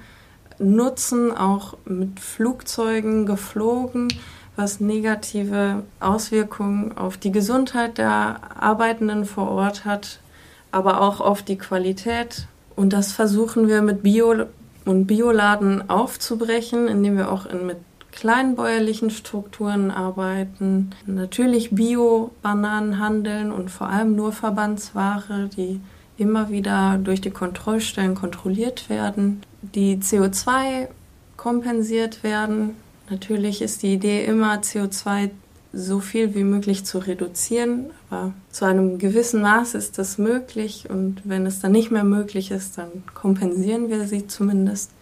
nutzen, 0.59 1.35
auch 1.35 1.77
mit 1.87 2.21
Flugzeugen 2.21 3.25
geflogen 3.25 4.09
was 4.59 4.81
negative 4.81 5.85
Auswirkungen 6.01 6.99
auf 6.99 7.17
die 7.17 7.31
Gesundheit 7.31 7.97
der 7.97 8.41
Arbeitenden 8.59 9.25
vor 9.25 9.49
Ort 9.53 9.85
hat, 9.85 10.19
aber 10.71 11.01
auch 11.01 11.21
auf 11.21 11.43
die 11.43 11.59
Qualität. 11.59 12.47
Und 12.77 12.93
das 12.93 13.13
versuchen 13.13 13.69
wir 13.69 13.83
mit 13.83 14.03
Bio- 14.03 14.47
und 14.85 15.07
Bioladen 15.07 15.91
aufzubrechen, 15.91 16.89
indem 16.89 17.17
wir 17.17 17.31
auch 17.31 17.47
in, 17.47 17.67
mit 17.67 17.79
kleinbäuerlichen 18.13 19.11
Strukturen 19.11 19.91
arbeiten, 19.91 20.91
natürlich 21.07 21.71
Bio-Bananen 21.71 22.99
handeln 22.99 23.53
und 23.53 23.71
vor 23.71 23.89
allem 23.89 24.17
nur 24.17 24.33
Verbandsware, 24.33 25.49
die 25.57 25.81
immer 26.17 26.51
wieder 26.51 26.99
durch 27.03 27.21
die 27.21 27.31
Kontrollstellen 27.31 28.17
kontrolliert 28.17 28.89
werden, 28.89 29.43
die 29.63 29.99
CO2 29.99 30.89
kompensiert 31.37 32.25
werden. 32.25 32.75
Natürlich 33.09 33.63
ist 33.63 33.83
die 33.83 33.95
Idee 33.95 34.25
immer, 34.25 34.57
CO2 34.57 35.31
so 35.73 36.01
viel 36.01 36.35
wie 36.35 36.45
möglich 36.45 36.85
zu 36.85 36.99
reduzieren. 36.99 37.91
Aber 38.11 38.33
zu 38.51 38.65
einem 38.65 38.99
gewissen 38.99 39.43
Maß 39.43 39.75
ist 39.75 39.99
das 39.99 40.19
möglich 40.19 40.87
und 40.89 41.23
wenn 41.25 41.47
es 41.47 41.61
dann 41.61 41.73
nicht 41.73 41.91
mehr 41.91 42.05
möglich 42.05 42.51
ist, 42.51 42.79
dann 42.79 43.05
kompensieren 43.15 43.89
wir 43.91 44.07
sie 44.07 44.27
zumindest. 44.27 44.93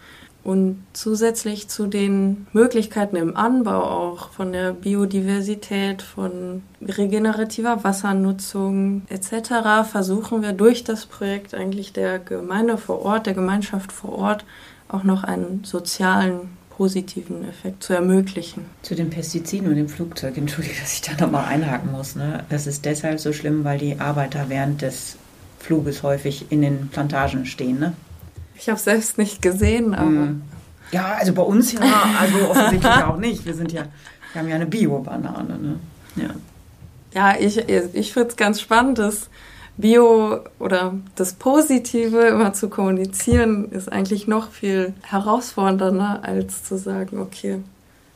Und 0.47 0.85
zusätzlich 0.93 1.67
zu 1.67 1.89
den 1.89 2.47
Möglichkeiten 2.53 3.17
im 3.17 3.37
Anbau 3.37 3.83
auch 3.83 4.31
von 4.31 4.53
der 4.53 4.73
Biodiversität, 4.75 6.03
von 6.03 6.63
regenerativer 6.81 7.83
Wassernutzung 7.83 9.03
etc. 9.09 9.89
versuchen 9.91 10.43
wir 10.43 10.53
durch 10.53 10.85
das 10.85 11.07
Projekt 11.07 11.53
eigentlich 11.53 11.93
der 11.93 12.21
Gemeinde 12.21 12.79
vor 12.79 13.03
Ort, 13.03 13.27
der 13.27 13.35
Gemeinschaft 13.35 13.91
vor 13.91 14.17
Ort 14.17 14.45
auch 14.87 15.03
noch 15.03 15.25
einen 15.25 15.65
sozialen 15.65 16.57
positiven 16.77 17.49
Effekt 17.49 17.83
zu 17.83 17.95
ermöglichen. 17.95 18.67
Zu 18.83 18.95
den 18.95 19.09
Pestiziden 19.09 19.69
und 19.69 19.77
dem 19.77 19.89
Flugzeug, 19.89 20.37
entschuldige, 20.37 20.75
dass 20.81 20.93
ich 20.93 21.01
da 21.01 21.13
nochmal 21.25 21.47
einhaken 21.47 21.91
muss. 21.91 22.17
Ne? 22.17 22.45
Das 22.51 22.67
ist 22.67 22.85
deshalb 22.85 23.19
so 23.19 23.33
schlimm, 23.33 23.65
weil 23.65 23.79
die 23.79 23.99
Arbeiter 23.99 24.49
während 24.49 24.83
des 24.83 25.17
Fluges 25.59 26.03
häufig 26.03 26.47
in 26.51 26.63
den 26.63 26.89
Plantagen 26.89 27.47
stehen. 27.47 27.79
Ne? 27.79 27.95
Ich 28.55 28.69
habe 28.69 28.79
selbst 28.79 29.17
nicht 29.19 29.41
gesehen, 29.41 29.95
aber. 29.95 30.11
Mm. 30.11 30.43
Ja, 30.93 31.17
also 31.19 31.33
bei 31.33 31.43
uns 31.43 31.73
ja, 31.73 31.81
also 32.21 32.49
offensichtlich 32.51 33.03
auch 33.03 33.17
nicht. 33.17 33.45
Wir 33.45 33.55
sind 33.55 33.73
ja, 33.73 33.87
wir 34.33 34.41
haben 34.41 34.49
ja 34.49 34.55
eine 34.55 34.67
Bio-Banane. 34.67 35.59
Ne? 35.59 35.81
Ja. 36.15 36.31
ja, 37.13 37.41
ich, 37.41 37.59
ich 37.69 38.13
finde 38.13 38.29
es 38.29 38.37
ganz 38.37 38.61
spannend, 38.61 38.99
dass 38.99 39.29
Bio 39.77 40.41
oder 40.59 40.95
das 41.17 41.35
Positive 41.35 42.21
immer 42.21 42.53
zu 42.55 42.69
kommunizieren, 42.69 43.71
ist 43.71 43.93
eigentlich 43.93 44.27
noch 44.27 44.51
viel 44.51 44.95
herausfordernder, 45.03 46.21
als 46.23 46.65
zu 46.65 46.79
sagen, 46.79 47.19
okay, 47.19 47.59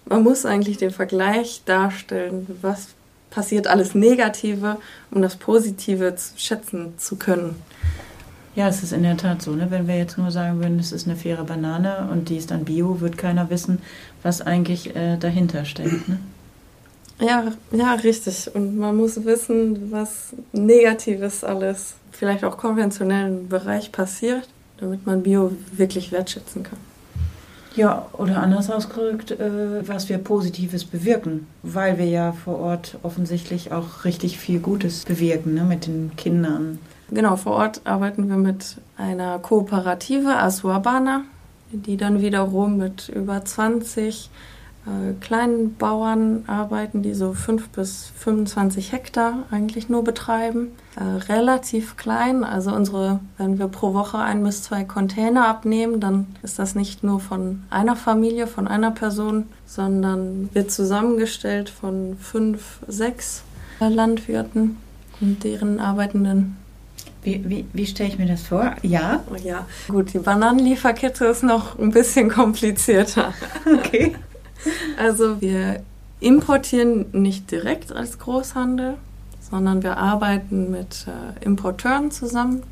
man 0.07 0.23
muss 0.23 0.46
eigentlich 0.46 0.79
den 0.79 0.90
Vergleich 0.90 1.62
darstellen, 1.66 2.46
was 2.62 2.88
passiert 3.31 3.66
alles 3.66 3.94
Negative, 3.94 4.79
um 5.11 5.23
das 5.23 5.37
Positive 5.37 6.16
zu 6.16 6.33
schätzen 6.37 6.94
zu 6.96 7.16
können. 7.16 7.55
Ja, 8.57 8.66
es 8.68 8.83
ist 8.83 8.92
in 8.92 9.05
der 9.05 9.16
Tat 9.16 9.42
so. 9.42 9.53
Ne? 9.53 9.70
Wenn 9.70 9.87
wir 9.87 9.96
jetzt 9.96 10.18
nur 10.18 10.31
sagen 10.33 10.61
würden, 10.61 10.81
es 10.81 10.90
ist 10.90 11.07
eine 11.07 11.16
faire 11.16 11.44
Banane 11.44 12.09
und 12.11 12.29
die 12.29 12.37
ist 12.37 12.51
dann 12.51 12.64
Bio, 12.64 13.01
wird 13.01 13.16
keiner 13.16 13.49
wissen, 13.49 13.79
was 14.23 14.40
eigentlich 14.42 14.96
äh, 14.96 15.16
dahinter 15.16 15.64
steckt. 15.64 16.09
Ne? 16.09 16.18
Ja, 17.20 17.52
ja, 17.72 17.94
richtig. 17.94 18.50
Und 18.54 18.78
man 18.78 18.96
muss 18.96 19.24
wissen, 19.24 19.90
was 19.92 20.33
Negatives 20.52 21.44
alles, 21.44 21.94
vielleicht 22.12 22.44
auch 22.44 22.56
konventionellen 22.56 23.48
Bereich 23.48 23.92
passiert, 23.92 24.48
damit 24.78 25.06
man 25.06 25.22
Bio 25.22 25.52
wirklich 25.72 26.12
wertschätzen 26.12 26.62
kann. 26.62 26.78
Ja, 27.76 28.09
oder 28.14 28.42
anders 28.42 28.68
ausgedrückt, 28.68 29.30
äh, 29.30 29.87
was 29.87 30.09
wir 30.09 30.18
Positives 30.18 30.85
bewirken, 30.85 31.46
weil 31.62 31.98
wir 31.98 32.06
ja 32.06 32.33
vor 32.33 32.59
Ort 32.59 32.98
offensichtlich 33.02 33.70
auch 33.72 34.04
richtig 34.04 34.38
viel 34.38 34.59
Gutes 34.59 35.04
bewirken 35.04 35.54
ne, 35.54 35.62
mit 35.62 35.87
den 35.87 36.11
Kindern. 36.16 36.78
Genau, 37.11 37.37
vor 37.37 37.52
Ort 37.52 37.80
arbeiten 37.85 38.28
wir 38.28 38.37
mit 38.37 38.76
einer 38.96 39.38
Kooperative, 39.38 40.37
Asuabana, 40.37 41.22
die 41.70 41.96
dann 41.96 42.20
wiederum 42.20 42.76
mit 42.76 43.09
über 43.09 43.44
20 43.44 44.30
äh, 44.86 45.12
kleinen 45.20 45.74
Bauern 45.74 46.44
arbeiten, 46.46 47.02
die 47.02 47.12
so 47.12 47.34
5 47.34 47.68
bis 47.68 48.12
25 48.16 48.92
Hektar 48.92 49.44
eigentlich 49.50 49.88
nur 49.90 50.02
betreiben. 50.04 50.68
Äh, 50.96 51.32
relativ 51.32 51.96
klein, 51.96 52.44
also 52.44 52.72
unsere, 52.72 53.20
wenn 53.36 53.58
wir 53.58 53.68
pro 53.68 53.92
Woche 53.92 54.18
ein 54.18 54.42
bis 54.42 54.62
zwei 54.62 54.84
Container 54.84 55.46
abnehmen, 55.48 56.00
dann 56.00 56.26
ist 56.42 56.58
das 56.58 56.74
nicht 56.74 57.04
nur 57.04 57.20
von 57.20 57.62
einer 57.68 57.94
Familie, 57.94 58.46
von 58.46 58.66
einer 58.66 58.90
Person, 58.90 59.46
sondern 59.66 60.48
wird 60.54 60.70
zusammengestellt 60.70 61.68
von 61.68 62.16
fünf, 62.18 62.78
sechs 62.88 63.42
Landwirten 63.80 64.78
und 65.20 65.44
deren 65.44 65.78
Arbeitenden. 65.78 66.56
Wie, 67.22 67.42
wie, 67.46 67.66
wie 67.74 67.86
stelle 67.86 68.08
ich 68.08 68.18
mir 68.18 68.26
das 68.26 68.42
vor? 68.42 68.76
Ja? 68.82 69.22
Ja, 69.44 69.66
gut, 69.88 70.14
die 70.14 70.18
Bananenlieferkette 70.18 71.26
ist 71.26 71.42
noch 71.42 71.78
ein 71.78 71.90
bisschen 71.90 72.30
komplizierter. 72.30 73.34
Okay. 73.66 74.14
Also 74.99 75.40
wir 75.40 75.83
importieren 76.20 77.07
nicht 77.12 77.51
direkt 77.51 77.92
als 77.92 78.18
Großhandel, 78.18 78.96
sondern 79.40 79.83
wir 79.83 79.96
arbeiten 79.96 80.70
mit 80.70 81.07
äh, 81.09 81.44
Importeuren 81.44 82.11
zusammen. 82.11 82.62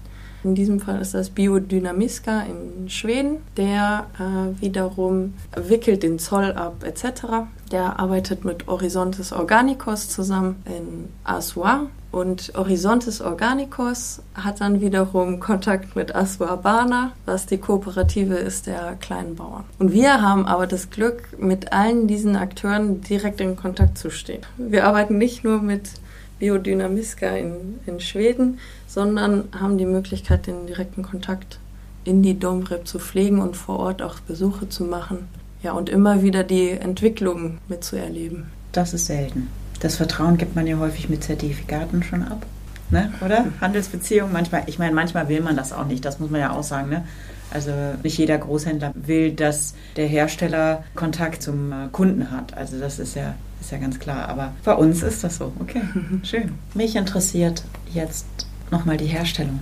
In 0.44 0.54
diesem 0.54 0.78
Fall 0.78 1.00
ist 1.00 1.14
das 1.14 1.30
Biodynamiska 1.30 2.42
in 2.42 2.88
Schweden. 2.88 3.38
Der 3.56 4.06
äh, 4.18 4.62
wiederum 4.62 5.34
wickelt 5.56 6.02
den 6.02 6.18
Zoll 6.18 6.52
ab 6.52 6.84
etc. 6.84 7.48
Der 7.72 7.98
arbeitet 7.98 8.44
mit 8.44 8.66
Horizontes 8.66 9.32
Organicos 9.32 10.08
zusammen 10.08 10.62
in 10.66 11.08
Asua 11.24 11.88
und 12.10 12.52
Horizontes 12.56 13.20
Organicos 13.20 14.22
hat 14.34 14.60
dann 14.60 14.80
wiederum 14.80 15.40
Kontakt 15.40 15.94
mit 15.94 16.14
Asuabana, 16.14 17.12
was 17.26 17.46
die 17.46 17.58
Kooperative 17.58 18.34
ist 18.34 18.66
der 18.66 18.96
kleinen 19.00 19.36
Bauern. 19.36 19.64
Und 19.78 19.92
wir 19.92 20.22
haben 20.22 20.46
aber 20.46 20.66
das 20.66 20.90
Glück, 20.90 21.38
mit 21.38 21.72
allen 21.72 22.06
diesen 22.06 22.36
Akteuren 22.36 23.02
direkt 23.02 23.40
in 23.40 23.56
Kontakt 23.56 23.98
zu 23.98 24.10
stehen. 24.10 24.40
Wir 24.56 24.86
arbeiten 24.86 25.18
nicht 25.18 25.44
nur 25.44 25.60
mit 25.60 25.90
Biodynamiska 26.38 27.28
in, 27.36 27.80
in 27.86 28.00
Schweden, 28.00 28.58
sondern 28.86 29.44
haben 29.58 29.76
die 29.76 29.86
Möglichkeit, 29.86 30.46
den 30.46 30.66
direkten 30.66 31.02
Kontakt 31.02 31.58
in 32.04 32.22
die 32.22 32.38
Domrep 32.38 32.88
zu 32.88 32.98
pflegen 32.98 33.40
und 33.40 33.56
vor 33.56 33.78
Ort 33.80 34.00
auch 34.00 34.20
Besuche 34.20 34.68
zu 34.68 34.84
machen. 34.84 35.28
Ja, 35.62 35.72
und 35.72 35.88
immer 35.88 36.22
wieder 36.22 36.44
die 36.44 36.70
Entwicklung 36.70 37.58
mitzuerleben 37.68 38.46
das 38.72 38.94
ist 38.94 39.06
selten. 39.06 39.48
Das 39.80 39.96
Vertrauen 39.96 40.38
gibt 40.38 40.56
man 40.56 40.66
ja 40.66 40.78
häufig 40.78 41.08
mit 41.08 41.22
Zertifikaten 41.22 42.02
schon 42.02 42.22
ab. 42.22 42.44
Ne? 42.90 43.12
Oder? 43.24 43.44
Handelsbeziehungen, 43.60 44.32
manchmal, 44.32 44.62
ich 44.66 44.78
meine, 44.78 44.94
manchmal 44.94 45.28
will 45.28 45.40
man 45.40 45.56
das 45.56 45.72
auch 45.72 45.86
nicht, 45.86 46.04
das 46.04 46.18
muss 46.18 46.30
man 46.30 46.40
ja 46.40 46.52
auch 46.52 46.62
sagen. 46.62 46.88
Ne? 46.88 47.04
Also 47.50 47.70
nicht 48.02 48.18
jeder 48.18 48.38
Großhändler 48.38 48.92
will, 48.94 49.32
dass 49.32 49.74
der 49.96 50.06
Hersteller 50.06 50.84
Kontakt 50.94 51.42
zum 51.42 51.72
äh, 51.72 51.88
Kunden 51.92 52.30
hat. 52.30 52.54
Also 52.54 52.78
das 52.78 52.98
ist 52.98 53.14
ja, 53.14 53.34
ist 53.60 53.72
ja 53.72 53.78
ganz 53.78 53.98
klar. 53.98 54.28
Aber 54.28 54.52
bei 54.64 54.74
uns 54.74 55.02
ist 55.02 55.24
das 55.24 55.36
so. 55.36 55.52
Okay, 55.60 55.82
schön. 56.22 56.54
Mich 56.74 56.96
interessiert 56.96 57.62
jetzt 57.92 58.26
nochmal 58.70 58.96
die 58.96 59.06
Herstellung. 59.06 59.60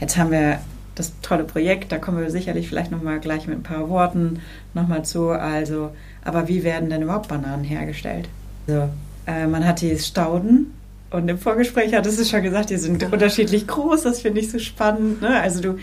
Jetzt 0.00 0.16
haben 0.16 0.30
wir 0.30 0.58
das 0.94 1.12
tolle 1.22 1.44
Projekt, 1.44 1.92
da 1.92 1.98
kommen 1.98 2.18
wir 2.18 2.30
sicherlich 2.30 2.68
vielleicht 2.68 2.90
nochmal 2.90 3.20
gleich 3.20 3.46
mit 3.46 3.58
ein 3.58 3.62
paar 3.62 3.88
Worten 3.88 4.40
nochmal 4.74 5.04
zu. 5.04 5.30
Also, 5.30 5.90
aber 6.24 6.48
wie 6.48 6.64
werden 6.64 6.90
denn 6.90 7.02
überhaupt 7.02 7.28
Bananen 7.28 7.62
hergestellt? 7.62 8.28
Also, 8.66 8.88
äh, 9.28 9.46
man 9.46 9.64
hat 9.66 9.82
die 9.82 9.96
Stauden 9.98 10.72
und 11.10 11.28
im 11.28 11.38
Vorgespräch 11.38 11.94
hattest 11.94 12.18
du 12.18 12.24
schon 12.24 12.42
gesagt, 12.42 12.70
die 12.70 12.76
sind 12.76 13.02
unterschiedlich 13.12 13.66
groß. 13.66 14.02
Das 14.02 14.20
finde 14.20 14.40
ich 14.40 14.50
so 14.50 14.58
spannend. 14.58 15.22
Ne? 15.22 15.40
Also 15.40 15.60
du 15.60 15.78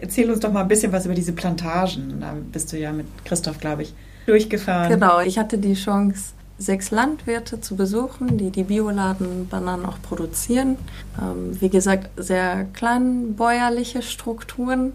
erzähl 0.00 0.30
uns 0.30 0.40
doch 0.40 0.52
mal 0.52 0.62
ein 0.62 0.68
bisschen 0.68 0.92
was 0.92 1.04
über 1.04 1.14
diese 1.14 1.32
Plantagen. 1.32 2.20
Da 2.20 2.34
bist 2.52 2.72
du 2.72 2.78
ja 2.78 2.92
mit 2.92 3.06
Christoph, 3.24 3.58
glaube 3.58 3.82
ich, 3.82 3.94
durchgefahren. 4.26 4.90
Genau, 4.90 5.20
ich 5.20 5.38
hatte 5.38 5.58
die 5.58 5.74
Chance, 5.74 6.32
sechs 6.58 6.90
Landwirte 6.90 7.60
zu 7.60 7.76
besuchen, 7.76 8.38
die 8.38 8.50
die 8.50 8.64
Bioladen 8.64 9.48
Bananen 9.48 9.84
auch 9.84 10.00
produzieren. 10.00 10.76
Ähm, 11.20 11.60
wie 11.60 11.68
gesagt, 11.68 12.08
sehr 12.16 12.66
kleinbäuerliche 12.72 14.00
Strukturen 14.00 14.92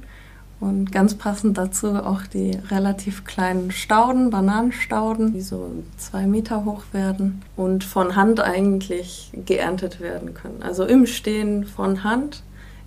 und 0.60 0.91
ganz 0.91 1.15
passend 1.15 1.58
dazu 1.58 1.96
auch 1.96 2.24
die 2.24 2.58
relativ 2.70 3.26
kleinen 3.26 3.72
Stauden, 3.72 4.32
Bananenstauden, 4.32 5.34
die 5.34 5.41
so 5.41 5.70
zwei 5.98 6.26
Meter 6.26 6.65
hoch 6.65 6.84
werden 6.93 7.43
und 7.56 7.84
von 7.84 8.15
Hand 8.15 8.39
eigentlich 8.39 9.32
geerntet 9.46 10.00
werden 10.00 10.34
können. 10.34 10.63
Also 10.63 10.86
im 10.86 11.06
Stehen 11.06 11.65
von 11.65 12.04
Hand. 12.04 12.43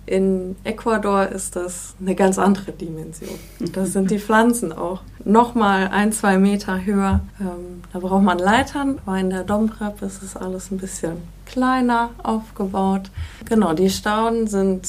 In 0.07 0.55
Ecuador 0.63 1.27
ist 1.27 1.55
das 1.55 1.93
eine 2.01 2.15
ganz 2.15 2.39
andere 2.39 2.71
Dimension. 2.71 3.29
Das 3.71 3.93
sind 3.93 4.09
die 4.09 4.19
Pflanzen 4.19 4.73
auch 4.73 5.01
nochmal 5.23 5.89
ein, 5.89 6.11
zwei 6.11 6.39
Meter 6.39 6.83
höher. 6.83 7.21
Ähm, 7.39 7.83
da 7.93 7.99
braucht 7.99 8.23
man 8.23 8.39
Leitern, 8.39 8.97
aber 9.05 9.19
in 9.19 9.29
der 9.29 9.43
Domrep 9.43 10.01
ist 10.01 10.23
es 10.23 10.35
alles 10.35 10.71
ein 10.71 10.79
bisschen 10.79 11.17
kleiner 11.45 12.09
aufgebaut. 12.23 13.11
Genau, 13.47 13.73
die 13.73 13.91
Stauden 13.91 14.47
sind, 14.47 14.87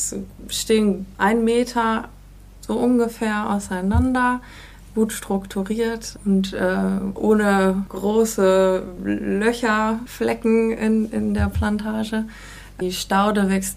stehen 0.48 1.06
ein 1.18 1.44
Meter 1.44 2.08
so 2.62 2.74
ungefähr 2.74 3.50
auseinander, 3.50 4.40
gut 4.94 5.12
strukturiert 5.12 6.18
und 6.24 6.52
äh, 6.52 6.76
ohne 7.14 7.84
große 7.88 8.82
Löcher, 9.04 10.00
Flecken 10.06 10.72
in, 10.72 11.10
in 11.10 11.34
der 11.34 11.48
Plantage. 11.48 12.24
Die 12.80 12.92
Staude 12.92 13.48
wächst 13.48 13.76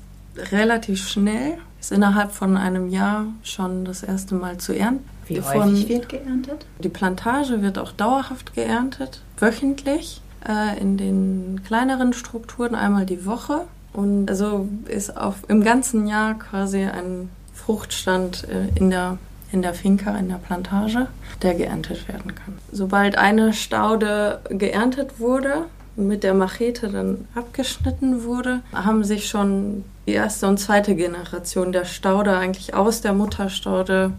relativ 0.52 1.08
schnell, 1.08 1.58
ist 1.80 1.92
innerhalb 1.92 2.32
von 2.32 2.58
einem 2.58 2.90
Jahr 2.90 3.28
schon 3.44 3.86
das 3.86 4.04
erste 4.04 4.36
Mal 4.36 4.58
zu 4.58 4.74
ernten. 4.74 5.08
Wie 5.28 5.42
häufig 5.42 5.90
wird 5.90 6.10
geerntet? 6.10 6.66
Die 6.80 6.90
Plantage 6.90 7.62
wird 7.62 7.80
auch 7.80 7.92
dauerhaft 7.92 8.54
geerntet, 8.54 9.22
wöchentlich, 9.40 10.22
äh, 10.48 10.80
in 10.80 10.98
den 10.98 11.62
kleineren 11.66 12.14
Strukturen 12.14 12.76
einmal 12.76 13.06
die 13.06 13.26
Woche. 13.26 13.62
Und 13.94 14.30
also 14.30 14.68
ist 14.88 15.16
auf, 15.16 15.36
im 15.48 15.64
ganzen 15.64 16.06
Jahr 16.06 16.34
quasi 16.38 16.84
ein 16.84 17.30
Fruchtstand 17.66 18.48
äh, 18.48 18.78
in 18.78 18.90
der 18.90 19.18
in 19.52 19.62
der 19.62 19.74
Finca, 19.74 20.18
in 20.18 20.28
der 20.28 20.36
Plantage, 20.36 21.08
der 21.42 21.54
geerntet 21.54 22.08
werden 22.08 22.36
kann. 22.36 22.56
Sobald 22.72 23.18
eine 23.18 23.54
Staude 23.54 24.42
geerntet 24.50 25.20
wurde, 25.20 25.66
mit 25.96 26.24
der 26.24 26.34
Machete 26.34 26.90
dann 26.90 27.28
abgeschnitten 27.36 28.24
wurde, 28.24 28.62
haben 28.74 29.04
sich 29.04 29.30
schon 29.30 29.86
die 30.08 30.12
erste 30.12 30.48
und 30.48 30.60
zweite 30.60 30.96
Generation 30.96 31.72
der 31.72 31.86
Staude 31.86 32.38
eigentlich 32.38 32.74
aus 32.74 33.02
der 33.02 33.14
Mutterstaude 33.14 34.12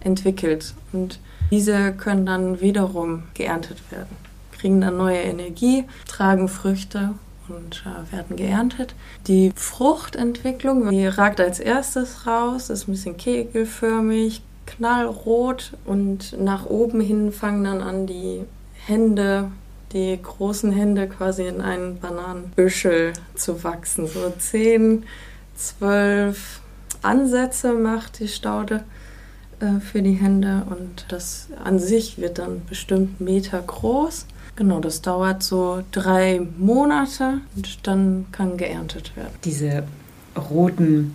entwickelt. 0.00 0.74
Und 0.92 1.18
diese 1.50 1.92
können 1.92 2.24
dann 2.24 2.60
wiederum 2.60 3.24
geerntet 3.34 3.78
werden, 3.90 4.16
kriegen 4.52 4.80
dann 4.80 4.96
neue 4.96 5.18
Energie, 5.18 5.84
tragen 6.06 6.48
Früchte 6.48 7.10
und 7.48 7.84
äh, 7.86 8.12
werden 8.12 8.36
geerntet. 8.36 8.94
Die 9.26 9.52
Fruchtentwicklung, 9.54 10.90
die 10.90 11.06
ragt 11.06 11.40
als 11.40 11.60
erstes 11.60 12.26
raus, 12.26 12.70
ist 12.70 12.88
ein 12.88 12.92
bisschen 12.92 13.16
kegelförmig, 13.16 14.42
knallrot 14.66 15.72
und 15.84 16.36
nach 16.40 16.66
oben 16.66 17.00
hin 17.00 17.32
fangen 17.32 17.64
dann 17.64 17.82
an 17.82 18.06
die 18.06 18.44
Hände, 18.86 19.50
die 19.92 20.18
großen 20.20 20.72
Hände 20.72 21.08
quasi 21.08 21.46
in 21.46 21.60
einen 21.60 21.98
Bananenbüschel 22.00 23.12
zu 23.34 23.62
wachsen. 23.62 24.06
So 24.06 24.32
zehn, 24.38 25.04
zwölf 25.54 26.60
Ansätze 27.02 27.72
macht 27.72 28.18
die 28.18 28.28
Staude 28.28 28.84
äh, 29.60 29.80
für 29.80 30.02
die 30.02 30.14
Hände 30.14 30.66
und 30.70 31.06
das 31.08 31.48
an 31.62 31.78
sich 31.78 32.18
wird 32.18 32.38
dann 32.38 32.62
bestimmt 32.66 33.20
Meter 33.20 33.60
groß. 33.60 34.26
Genau, 34.56 34.80
das 34.80 35.02
dauert 35.02 35.42
so 35.42 35.82
drei 35.90 36.40
Monate 36.58 37.40
und 37.56 37.86
dann 37.86 38.26
kann 38.30 38.56
geerntet 38.56 39.16
werden. 39.16 39.32
Diese 39.44 39.84
roten 40.36 41.14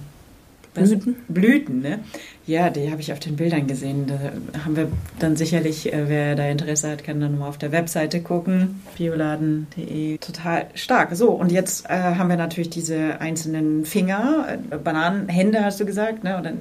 Blüten? 0.73 1.15
Blüten, 1.27 1.81
ne? 1.81 1.99
Ja, 2.45 2.69
die 2.69 2.91
habe 2.91 3.01
ich 3.01 3.11
auf 3.11 3.19
den 3.19 3.35
Bildern 3.35 3.67
gesehen. 3.67 4.07
Da 4.07 4.63
haben 4.63 4.75
wir 4.75 4.87
dann 5.19 5.35
sicherlich, 5.35 5.91
äh, 5.91 6.07
wer 6.07 6.35
da 6.35 6.47
Interesse 6.47 6.91
hat, 6.91 7.03
kann 7.03 7.19
dann 7.19 7.37
mal 7.37 7.47
auf 7.47 7.57
der 7.57 7.71
Webseite 7.71 8.21
gucken, 8.21 8.81
bioladen.de. 8.97 10.17
Total 10.19 10.67
stark. 10.75 11.15
So, 11.15 11.31
und 11.31 11.51
jetzt 11.51 11.89
äh, 11.89 11.93
haben 11.93 12.29
wir 12.29 12.37
natürlich 12.37 12.69
diese 12.69 13.19
einzelnen 13.19 13.85
Finger, 13.85 14.59
äh, 14.71 14.77
Bananenhände 14.77 15.63
hast 15.63 15.79
du 15.79 15.85
gesagt, 15.85 16.23
ne? 16.23 16.39
Oder 16.39 16.53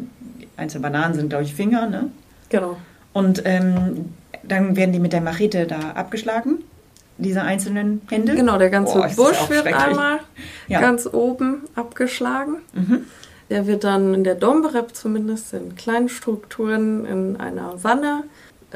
einzelne 0.57 0.83
Bananen 0.83 1.15
sind, 1.15 1.29
glaube 1.29 1.45
ich, 1.45 1.55
Finger, 1.55 1.89
ne? 1.89 2.11
Genau. 2.49 2.77
Und 3.13 3.43
ähm, 3.45 4.07
dann 4.43 4.77
werden 4.77 4.93
die 4.93 5.01
mit 5.01 5.13
der 5.13 5.21
Machete 5.21 5.67
da 5.67 5.91
abgeschlagen, 5.93 6.59
diese 7.19 7.43
einzelnen 7.43 8.01
Hände. 8.09 8.35
Genau, 8.35 8.59
der 8.59 8.71
ganze 8.71 8.95
Boah, 8.95 9.09
Busch 9.09 9.51
wird 9.51 9.67
einmal 9.67 10.21
ja. 10.69 10.81
ganz 10.81 11.07
oben 11.07 11.65
abgeschlagen. 11.75 12.57
Mhm. 12.73 13.07
Der 13.51 13.67
wird 13.67 13.85
dann 13.85 14.15
in 14.15 14.25
der 14.25 14.35
Domberep 14.35 14.95
zumindest 14.95 15.53
in 15.53 15.75
kleinen 15.75 16.09
Strukturen 16.09 17.05
in 17.05 17.37
einer 17.37 17.83
Wanne. 17.83 18.25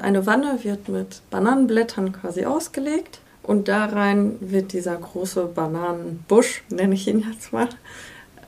Eine 0.01 0.27
Wanne 0.27 0.59
wird 0.63 0.89
mit 0.89 1.21
Bananenblättern 1.31 2.13
quasi 2.13 2.47
ausgelegt 2.47 3.21
und 3.43 3.69
da 3.69 3.87
rein 3.87 4.37
wird 4.41 4.73
dieser 4.73 4.97
große 4.97 5.45
Bananenbusch, 5.47 6.65
nenne 6.71 6.95
ich 6.95 7.07
ihn 7.07 7.25
jetzt 7.31 7.53
mal, 7.53 7.69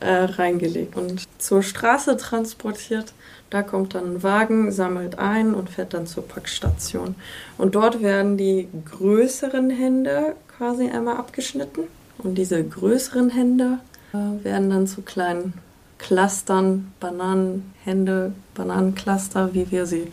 äh, 0.01 0.11
reingelegt 0.11 0.97
und 0.97 1.25
zur 1.39 1.63
Straße 1.63 2.17
transportiert 2.17 3.13
da 3.55 3.62
kommt 3.62 3.95
dann 3.95 4.17
ein 4.17 4.23
Wagen, 4.25 4.73
sammelt 4.73 5.21
ein 5.21 5.55
und 5.55 5.71
fährt 5.71 5.95
dann 5.95 6.09
zur 6.09 6.27
Packstation. 6.27 7.14
Und 7.57 7.77
dort 7.77 8.03
werden 8.03 8.37
die 8.37 8.67
größeren 8.90 9.71
Hände 9.71 10.35
quasi 10.59 10.88
einmal 10.88 11.19
abgeschnitten. 11.19 11.83
Und 12.19 12.35
diese 12.35 12.64
größeren 12.64 13.31
Hände 13.31 13.79
äh, 14.12 14.45
werden 14.45 14.71
dann 14.71 14.88
zu 14.88 15.03
kleinen 15.03 15.55
Clustern, 15.99 16.93
Bananenhände, 16.99 18.33
Bananencluster, 18.57 19.55
wie 19.55 19.71
wir 19.71 19.87
sie 19.87 20.12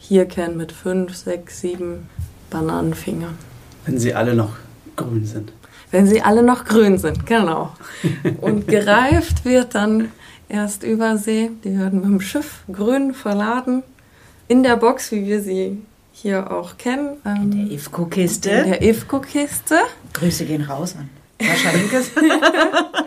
hier 0.00 0.26
kennen, 0.26 0.56
mit 0.56 0.72
fünf, 0.72 1.14
sechs, 1.14 1.60
sieben 1.60 2.08
Bananenfingern. 2.50 3.38
Wenn 3.86 4.00
sie 4.00 4.14
alle 4.14 4.34
noch 4.34 4.56
grün 4.96 5.24
sind. 5.24 5.52
Wenn 5.92 6.08
sie 6.08 6.22
alle 6.22 6.42
noch 6.42 6.64
grün 6.64 6.98
sind, 6.98 7.24
genau. 7.24 7.72
Und 8.40 8.66
gereift 8.66 9.44
wird 9.44 9.76
dann 9.76 10.08
erst 10.50 10.82
übersee. 10.82 11.50
Die 11.64 11.78
werden 11.78 12.00
mit 12.00 12.08
dem 12.08 12.20
Schiff 12.20 12.64
grün 12.70 13.14
verladen. 13.14 13.82
In 14.48 14.62
der 14.62 14.76
Box, 14.76 15.12
wie 15.12 15.26
wir 15.26 15.42
sie 15.42 15.80
hier 16.12 16.50
auch 16.50 16.76
kennen. 16.76 17.16
in 17.24 17.50
der 17.50 17.70
IFCO-Kiste. 17.76 18.50
In 18.50 18.70
der 18.70 18.82
IFCO-Kiste. 18.82 19.78
Grüße 20.12 20.44
gehen 20.44 20.62
raus 20.62 20.96
an 20.98 21.08
Sascha 21.40 21.70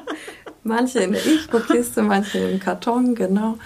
manche 0.63 0.99
in 0.99 1.11
der 1.11 1.25
IFCO-Kiste, 1.25 2.01
manche 2.01 2.39
im 2.39 2.59
Karton, 2.59 3.13
genau. 3.13 3.57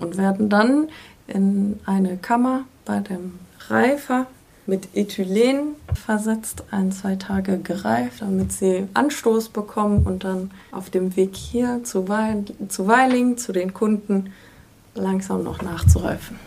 Und 0.00 0.16
werden 0.16 0.48
dann 0.48 0.88
in 1.26 1.80
eine 1.84 2.16
Kammer 2.16 2.64
bei 2.84 3.00
dem 3.00 3.38
Reifer 3.68 4.26
mit 4.66 4.88
Ethylen 4.94 5.74
versetzt, 5.94 6.64
ein, 6.70 6.92
zwei 6.92 7.16
Tage 7.16 7.58
gereift, 7.58 8.22
damit 8.22 8.52
sie 8.52 8.88
Anstoß 8.94 9.50
bekommen 9.50 10.04
und 10.04 10.24
dann 10.24 10.50
auf 10.72 10.90
dem 10.90 11.16
Weg 11.16 11.36
hier 11.36 11.82
zu, 11.84 12.08
Weil 12.08 12.44
zu 12.68 12.86
Weiling, 12.86 13.36
zu 13.36 13.52
den 13.52 13.74
Kunden, 13.74 14.32
langsam 14.94 15.42
noch 15.42 15.62
nachzureifen. 15.62 16.38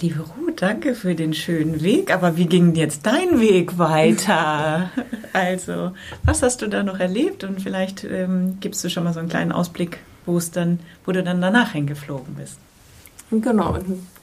Liebe 0.00 0.20
Ruth, 0.20 0.60
danke 0.60 0.94
für 0.94 1.14
den 1.14 1.34
schönen 1.34 1.82
Weg. 1.82 2.12
Aber 2.12 2.36
wie 2.36 2.46
ging 2.46 2.74
jetzt 2.74 3.06
dein 3.06 3.40
Weg 3.40 3.78
weiter? 3.78 4.90
also, 5.32 5.92
was 6.24 6.42
hast 6.42 6.62
du 6.62 6.66
da 6.66 6.82
noch 6.82 6.98
erlebt? 6.98 7.44
Und 7.44 7.60
vielleicht 7.60 8.04
ähm, 8.04 8.58
gibst 8.60 8.82
du 8.82 8.90
schon 8.90 9.04
mal 9.04 9.12
so 9.12 9.20
einen 9.20 9.28
kleinen 9.28 9.52
Ausblick, 9.52 9.98
wo 10.26 10.36
es 10.36 10.50
dann, 10.50 10.80
wo 11.04 11.12
du 11.12 11.22
dann 11.22 11.40
danach 11.40 11.72
hingeflogen 11.72 12.34
bist. 12.34 12.58
Genau, 13.30 13.76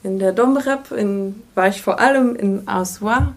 in, 0.03 0.19
der 0.19 0.31
Domrep 0.31 0.91
in, 0.91 1.41
war 1.55 1.67
ich 1.67 1.81
vor 1.81 1.99
allem 1.99 2.35
in 2.35 2.67
Assois 2.67 3.33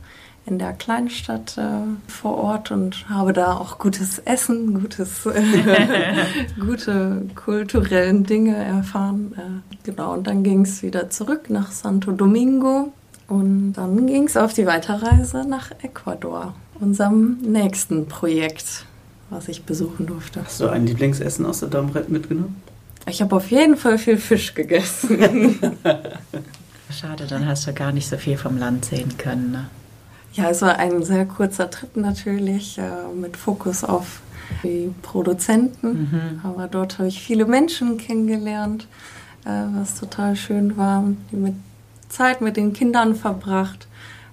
in 0.47 0.59
der 0.59 0.73
Kleinstadt 0.73 1.57
äh, 1.57 1.63
vor 2.07 2.37
Ort 2.37 2.71
und 2.71 3.09
habe 3.09 3.33
da 3.33 3.55
auch 3.55 3.79
gutes 3.79 4.19
Essen, 4.19 4.81
gutes, 4.81 5.25
äh, 5.27 5.41
gute 6.61 7.23
kulturellen 7.35 8.25
Dinge 8.25 8.55
erfahren. 8.55 9.35
Äh, 9.37 9.87
genau, 9.91 10.13
und 10.13 10.27
dann 10.27 10.43
ging 10.43 10.63
es 10.63 10.83
wieder 10.83 11.09
zurück 11.09 11.49
nach 11.49 11.73
Santo 11.73 12.13
Domingo 12.13 12.93
und 13.29 13.73
dann 13.73 14.07
ging 14.07 14.25
es 14.27 14.37
auf 14.37 14.53
die 14.53 14.67
Weiterreise 14.67 15.49
nach 15.49 15.71
Ecuador, 15.83 16.55
unserem 16.79 17.39
nächsten 17.41 18.07
Projekt, 18.07 18.85
was 19.31 19.49
ich 19.49 19.65
besuchen 19.65 20.07
durfte. 20.07 20.43
Hast 20.45 20.61
du 20.61 20.69
ein 20.69 20.87
Lieblingsessen 20.87 21.47
aus 21.47 21.61
der 21.61 21.71
Domrep 21.71 22.11
mitgenommen? 22.11 22.63
Ich 23.07 23.21
habe 23.21 23.37
auf 23.37 23.51
jeden 23.51 23.77
Fall 23.77 23.99
viel 23.99 24.17
Fisch 24.17 24.55
gegessen. 24.55 25.19
Schade, 26.91 27.27
dann 27.27 27.47
hast 27.47 27.67
du 27.67 27.73
gar 27.73 27.93
nicht 27.93 28.09
so 28.09 28.17
viel 28.17 28.37
vom 28.37 28.57
Land 28.57 28.87
sehen 28.87 29.17
können. 29.19 29.53
Ne? 29.53 29.67
Ja, 30.33 30.51
es 30.51 30.63
war 30.63 30.79
ein 30.79 31.03
sehr 31.03 31.27
kurzer 31.27 31.71
Trip 31.71 31.97
natürlich, 31.97 32.79
äh, 32.79 33.13
mit 33.15 33.37
Fokus 33.37 33.85
auf 33.85 34.21
die 34.63 34.93
Produzenten. 35.03 35.89
Mhm. 35.89 36.41
Aber 36.43 36.67
dort 36.67 36.99
habe 36.99 37.09
ich 37.09 37.21
viele 37.21 37.47
Menschen 37.47 37.99
kennengelernt, 37.99 38.87
äh, 39.45 39.51
was 39.75 39.99
total 39.99 40.37
schön 40.37 40.77
war. 40.77 41.05
Mit 41.31 41.55
Zeit 42.09 42.41
mit 42.41 42.57
den 42.57 42.73
Kindern 42.73 43.15
verbracht, 43.15 43.87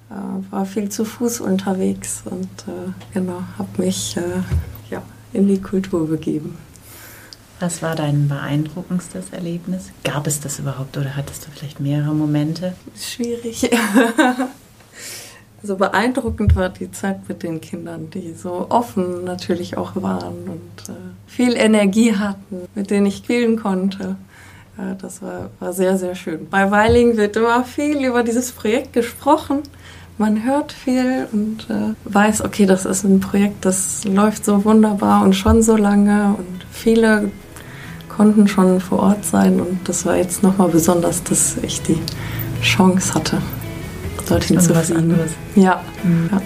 äh, 0.09 0.51
war 0.51 0.65
viel 0.65 0.89
zu 0.89 1.05
Fuß 1.05 1.41
unterwegs 1.41 2.23
und 2.25 2.49
äh, 2.67 2.91
genau, 3.13 3.43
habe 3.57 3.83
mich 3.83 4.17
äh, 4.17 4.41
ja, 4.89 5.01
in 5.33 5.47
die 5.47 5.61
Kultur 5.61 6.07
begeben. 6.07 6.57
Was 7.61 7.83
war 7.83 7.95
dein 7.95 8.27
beeindruckendstes 8.27 9.29
Erlebnis? 9.31 9.91
Gab 10.03 10.25
es 10.25 10.39
das 10.39 10.57
überhaupt 10.57 10.97
oder 10.97 11.15
hattest 11.15 11.45
du 11.45 11.51
vielleicht 11.51 11.79
mehrere 11.79 12.13
Momente? 12.13 12.73
Schwierig. 12.97 13.69
Also 15.63 15.75
beeindruckend 15.75 16.55
war 16.55 16.69
die 16.69 16.91
Zeit 16.91 17.29
mit 17.29 17.43
den 17.43 17.61
Kindern, 17.61 18.09
die 18.09 18.33
so 18.33 18.65
offen 18.69 19.23
natürlich 19.25 19.77
auch 19.77 19.91
waren 19.93 20.37
und 20.47 20.89
äh, 20.89 20.93
viel 21.27 21.55
Energie 21.55 22.15
hatten, 22.15 22.67
mit 22.73 22.89
denen 22.89 23.05
ich 23.05 23.17
spielen 23.17 23.61
konnte. 23.61 24.15
Äh, 24.79 24.95
das 24.99 25.21
war, 25.21 25.51
war 25.59 25.71
sehr, 25.71 25.99
sehr 25.99 26.15
schön. 26.15 26.49
Bei 26.49 26.71
Weiling 26.71 27.15
wird 27.15 27.35
immer 27.35 27.63
viel 27.63 28.03
über 28.03 28.23
dieses 28.23 28.53
Projekt 28.53 28.93
gesprochen. 28.93 29.59
Man 30.17 30.43
hört 30.43 30.71
viel 30.71 31.27
und 31.31 31.69
äh, 31.69 31.93
weiß, 32.05 32.43
okay, 32.43 32.65
das 32.65 32.85
ist 32.85 33.03
ein 33.03 33.19
Projekt, 33.19 33.63
das 33.63 34.03
läuft 34.03 34.43
so 34.43 34.65
wunderbar 34.65 35.23
und 35.23 35.35
schon 35.35 35.61
so 35.61 35.75
lange 35.75 36.35
und 36.39 36.65
viele 36.71 37.29
konnten 38.21 38.47
schon 38.47 38.79
vor 38.79 38.99
Ort 38.99 39.25
sein 39.25 39.59
und 39.59 39.89
das 39.89 40.05
war 40.05 40.15
jetzt 40.15 40.43
nochmal 40.43 40.69
besonders, 40.69 41.23
dass 41.23 41.57
ich 41.63 41.81
die 41.81 41.97
Chance 42.61 43.15
hatte, 43.15 43.41
dorthin 44.29 44.59
zu 44.59 44.75
fliegen. 44.75 45.15
Ja. 45.55 45.81
Mhm. 46.03 46.29
ja. 46.31 46.39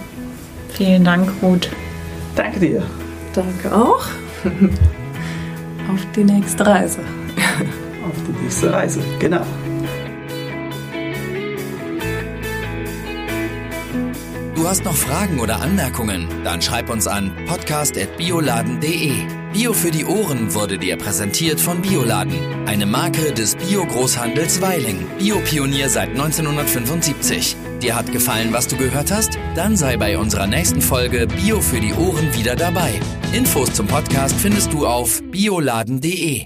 Vielen 0.69 1.03
Dank, 1.03 1.29
Ruth. 1.41 1.69
Danke 2.33 2.61
dir. 2.61 2.83
Danke 3.33 3.75
auch. 3.75 4.05
Auf 5.91 5.99
die 6.15 6.23
nächste 6.23 6.65
Reise. 6.65 6.99
Auf 8.07 8.23
die 8.25 8.41
nächste 8.41 8.71
Reise, 8.71 9.01
genau. 9.19 9.45
Du 14.55 14.65
hast 14.65 14.85
noch 14.85 14.95
Fragen 14.95 15.41
oder 15.41 15.59
Anmerkungen? 15.61 16.29
Dann 16.45 16.61
schreib 16.61 16.89
uns 16.89 17.05
an 17.05 17.33
podcast.bioladen.de. 17.47 19.44
Bio 19.55 19.71
für 19.71 19.89
die 19.89 20.03
Ohren 20.03 20.53
wurde 20.53 20.77
dir 20.77 20.97
präsentiert 20.97 21.61
von 21.61 21.81
Bioladen, 21.81 22.37
eine 22.65 22.85
Marke 22.85 23.31
des 23.31 23.55
Bio-Großhandels 23.55 24.61
Weiling. 24.61 25.07
Biopionier 25.17 25.87
seit 25.87 26.09
1975. 26.09 27.55
Dir 27.81 27.95
hat 27.95 28.11
gefallen, 28.11 28.51
was 28.51 28.67
du 28.67 28.75
gehört 28.75 29.11
hast? 29.11 29.39
Dann 29.55 29.77
sei 29.77 29.95
bei 29.95 30.17
unserer 30.17 30.45
nächsten 30.45 30.81
Folge 30.81 31.25
Bio 31.25 31.61
für 31.61 31.79
die 31.79 31.93
Ohren 31.93 32.35
wieder 32.35 32.57
dabei. 32.57 32.99
Infos 33.31 33.71
zum 33.73 33.87
Podcast 33.87 34.35
findest 34.35 34.73
du 34.73 34.85
auf 34.85 35.21
bioladen.de. 35.31 36.43